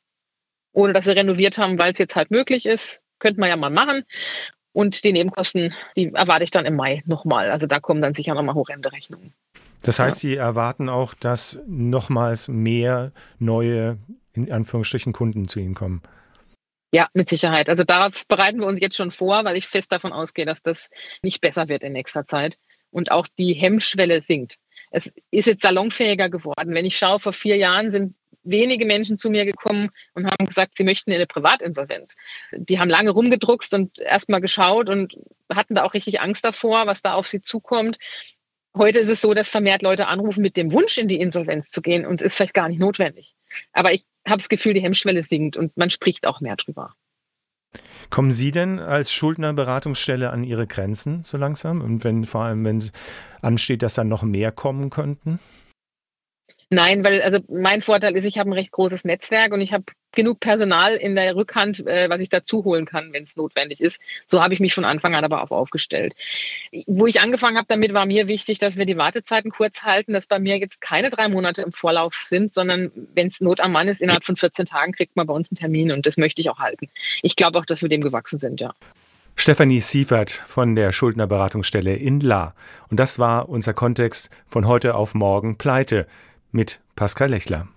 ohne 0.72 0.92
dass 0.92 1.04
sie 1.04 1.10
renoviert 1.10 1.58
haben, 1.58 1.78
weil 1.78 1.92
es 1.92 1.98
jetzt 1.98 2.16
halt 2.16 2.30
möglich 2.30 2.66
ist 2.66 3.02
könnte 3.22 3.40
man 3.40 3.48
ja 3.48 3.56
mal 3.56 3.70
machen. 3.70 4.04
Und 4.74 5.04
die 5.04 5.12
Nebenkosten, 5.12 5.74
die 5.96 6.12
erwarte 6.12 6.44
ich 6.44 6.50
dann 6.50 6.64
im 6.64 6.76
Mai 6.76 7.02
nochmal. 7.06 7.50
Also 7.50 7.66
da 7.66 7.78
kommen 7.78 8.02
dann 8.02 8.14
sicher 8.14 8.34
nochmal 8.34 8.54
horrende 8.54 8.90
Rechnungen. 8.92 9.34
Das 9.82 9.98
heißt, 9.98 10.20
Sie 10.20 10.36
erwarten 10.36 10.88
auch, 10.88 11.14
dass 11.14 11.58
nochmals 11.66 12.48
mehr 12.48 13.12
neue, 13.38 13.98
in 14.32 14.50
Anführungsstrichen, 14.50 15.12
Kunden 15.12 15.48
zu 15.48 15.60
Ihnen 15.60 15.74
kommen. 15.74 16.02
Ja, 16.94 17.08
mit 17.14 17.28
Sicherheit. 17.28 17.68
Also 17.68 17.84
darauf 17.84 18.26
bereiten 18.28 18.60
wir 18.60 18.66
uns 18.66 18.80
jetzt 18.80 18.96
schon 18.96 19.10
vor, 19.10 19.44
weil 19.44 19.56
ich 19.56 19.66
fest 19.66 19.92
davon 19.92 20.12
ausgehe, 20.12 20.46
dass 20.46 20.62
das 20.62 20.90
nicht 21.22 21.40
besser 21.40 21.68
wird 21.68 21.82
in 21.82 21.92
nächster 21.92 22.26
Zeit 22.26 22.58
und 22.90 23.10
auch 23.10 23.26
die 23.38 23.54
Hemmschwelle 23.54 24.22
sinkt. 24.22 24.56
Es 24.92 25.10
ist 25.30 25.46
jetzt 25.46 25.62
salonfähiger 25.62 26.28
geworden. 26.28 26.74
Wenn 26.74 26.84
ich 26.84 26.96
schaue, 26.96 27.18
vor 27.18 27.32
vier 27.32 27.56
Jahren 27.56 27.90
sind 27.90 28.14
wenige 28.44 28.86
Menschen 28.86 29.18
zu 29.18 29.30
mir 29.30 29.44
gekommen 29.44 29.90
und 30.14 30.26
haben 30.26 30.46
gesagt, 30.46 30.76
sie 30.76 30.84
möchten 30.84 31.10
in 31.10 31.16
eine 31.16 31.26
Privatinsolvenz. 31.26 32.16
Die 32.52 32.78
haben 32.78 32.90
lange 32.90 33.10
rumgedruckst 33.10 33.72
und 33.74 34.00
erstmal 34.00 34.40
geschaut 34.40 34.88
und 34.88 35.16
hatten 35.52 35.74
da 35.74 35.84
auch 35.84 35.94
richtig 35.94 36.20
Angst 36.20 36.44
davor, 36.44 36.86
was 36.86 37.02
da 37.02 37.14
auf 37.14 37.26
sie 37.26 37.40
zukommt. 37.40 37.98
Heute 38.76 38.98
ist 38.98 39.08
es 39.08 39.20
so, 39.20 39.34
dass 39.34 39.48
vermehrt 39.48 39.82
Leute 39.82 40.08
anrufen 40.08 40.42
mit 40.42 40.56
dem 40.56 40.72
Wunsch, 40.72 40.98
in 40.98 41.08
die 41.08 41.20
Insolvenz 41.20 41.70
zu 41.70 41.82
gehen 41.82 42.06
und 42.06 42.20
es 42.20 42.28
ist 42.28 42.36
vielleicht 42.36 42.54
gar 42.54 42.68
nicht 42.68 42.80
notwendig. 42.80 43.34
Aber 43.72 43.92
ich 43.92 44.04
habe 44.26 44.38
das 44.38 44.48
Gefühl, 44.48 44.74
die 44.74 44.82
Hemmschwelle 44.82 45.22
sinkt 45.22 45.56
und 45.56 45.76
man 45.76 45.90
spricht 45.90 46.26
auch 46.26 46.40
mehr 46.40 46.56
drüber. 46.56 46.94
Kommen 48.10 48.32
Sie 48.32 48.50
denn 48.50 48.78
als 48.78 49.10
Schuldnerberatungsstelle 49.12 50.30
an 50.30 50.44
Ihre 50.44 50.66
Grenzen 50.66 51.22
so 51.24 51.38
langsam? 51.38 51.80
Und 51.80 52.04
wenn 52.04 52.26
vor 52.26 52.42
allem, 52.42 52.64
wenn 52.64 52.90
ansteht, 53.40 53.82
dass 53.82 53.94
dann 53.94 54.08
noch 54.08 54.22
mehr 54.22 54.52
kommen 54.52 54.90
könnten? 54.90 55.38
Nein, 56.72 57.04
weil 57.04 57.20
also 57.20 57.38
mein 57.50 57.82
Vorteil 57.82 58.16
ist, 58.16 58.24
ich 58.24 58.38
habe 58.38 58.48
ein 58.48 58.54
recht 58.54 58.72
großes 58.72 59.04
Netzwerk 59.04 59.52
und 59.52 59.60
ich 59.60 59.74
habe 59.74 59.84
genug 60.12 60.40
Personal 60.40 60.94
in 60.94 61.14
der 61.14 61.36
Rückhand, 61.36 61.86
äh, 61.86 62.08
was 62.08 62.18
ich 62.20 62.30
dazu 62.30 62.64
holen 62.64 62.86
kann, 62.86 63.12
wenn 63.12 63.24
es 63.24 63.36
notwendig 63.36 63.82
ist. 63.82 64.00
So 64.26 64.42
habe 64.42 64.54
ich 64.54 64.60
mich 64.60 64.72
von 64.72 64.86
Anfang 64.86 65.14
an 65.14 65.22
aber 65.22 65.42
auch 65.42 65.50
aufgestellt. 65.50 66.14
Wo 66.86 67.06
ich 67.06 67.20
angefangen 67.20 67.58
habe 67.58 67.66
damit, 67.68 67.92
war 67.92 68.06
mir 68.06 68.26
wichtig, 68.26 68.58
dass 68.58 68.76
wir 68.76 68.86
die 68.86 68.96
Wartezeiten 68.96 69.50
kurz 69.50 69.82
halten, 69.82 70.14
dass 70.14 70.26
bei 70.26 70.38
mir 70.38 70.56
jetzt 70.56 70.80
keine 70.80 71.10
drei 71.10 71.28
Monate 71.28 71.60
im 71.60 71.72
Vorlauf 71.72 72.14
sind, 72.14 72.54
sondern 72.54 72.90
wenn 73.14 73.28
es 73.28 73.42
Not 73.42 73.60
am 73.60 73.72
Mann 73.72 73.88
ist, 73.88 74.00
innerhalb 74.00 74.24
von 74.24 74.36
14 74.36 74.64
Tagen 74.64 74.92
kriegt 74.92 75.14
man 75.14 75.26
bei 75.26 75.34
uns 75.34 75.50
einen 75.50 75.58
Termin 75.58 75.92
und 75.92 76.06
das 76.06 76.16
möchte 76.16 76.40
ich 76.40 76.48
auch 76.48 76.58
halten. 76.58 76.88
Ich 77.20 77.36
glaube 77.36 77.58
auch, 77.58 77.66
dass 77.66 77.82
wir 77.82 77.90
dem 77.90 78.00
gewachsen 78.00 78.38
sind, 78.38 78.62
ja. 78.62 78.72
Stefanie 79.36 79.80
Siefert 79.82 80.30
von 80.30 80.74
der 80.74 80.92
Schuldnerberatungsstelle 80.92 81.96
in 81.96 82.20
La. 82.20 82.54
Und 82.90 82.98
das 82.98 83.18
war 83.18 83.50
unser 83.50 83.74
Kontext 83.74 84.30
von 84.46 84.66
heute 84.66 84.94
auf 84.94 85.14
morgen 85.14 85.58
Pleite 85.58 86.06
mit 86.52 86.80
Pascal 86.94 87.30
Lechler. 87.30 87.68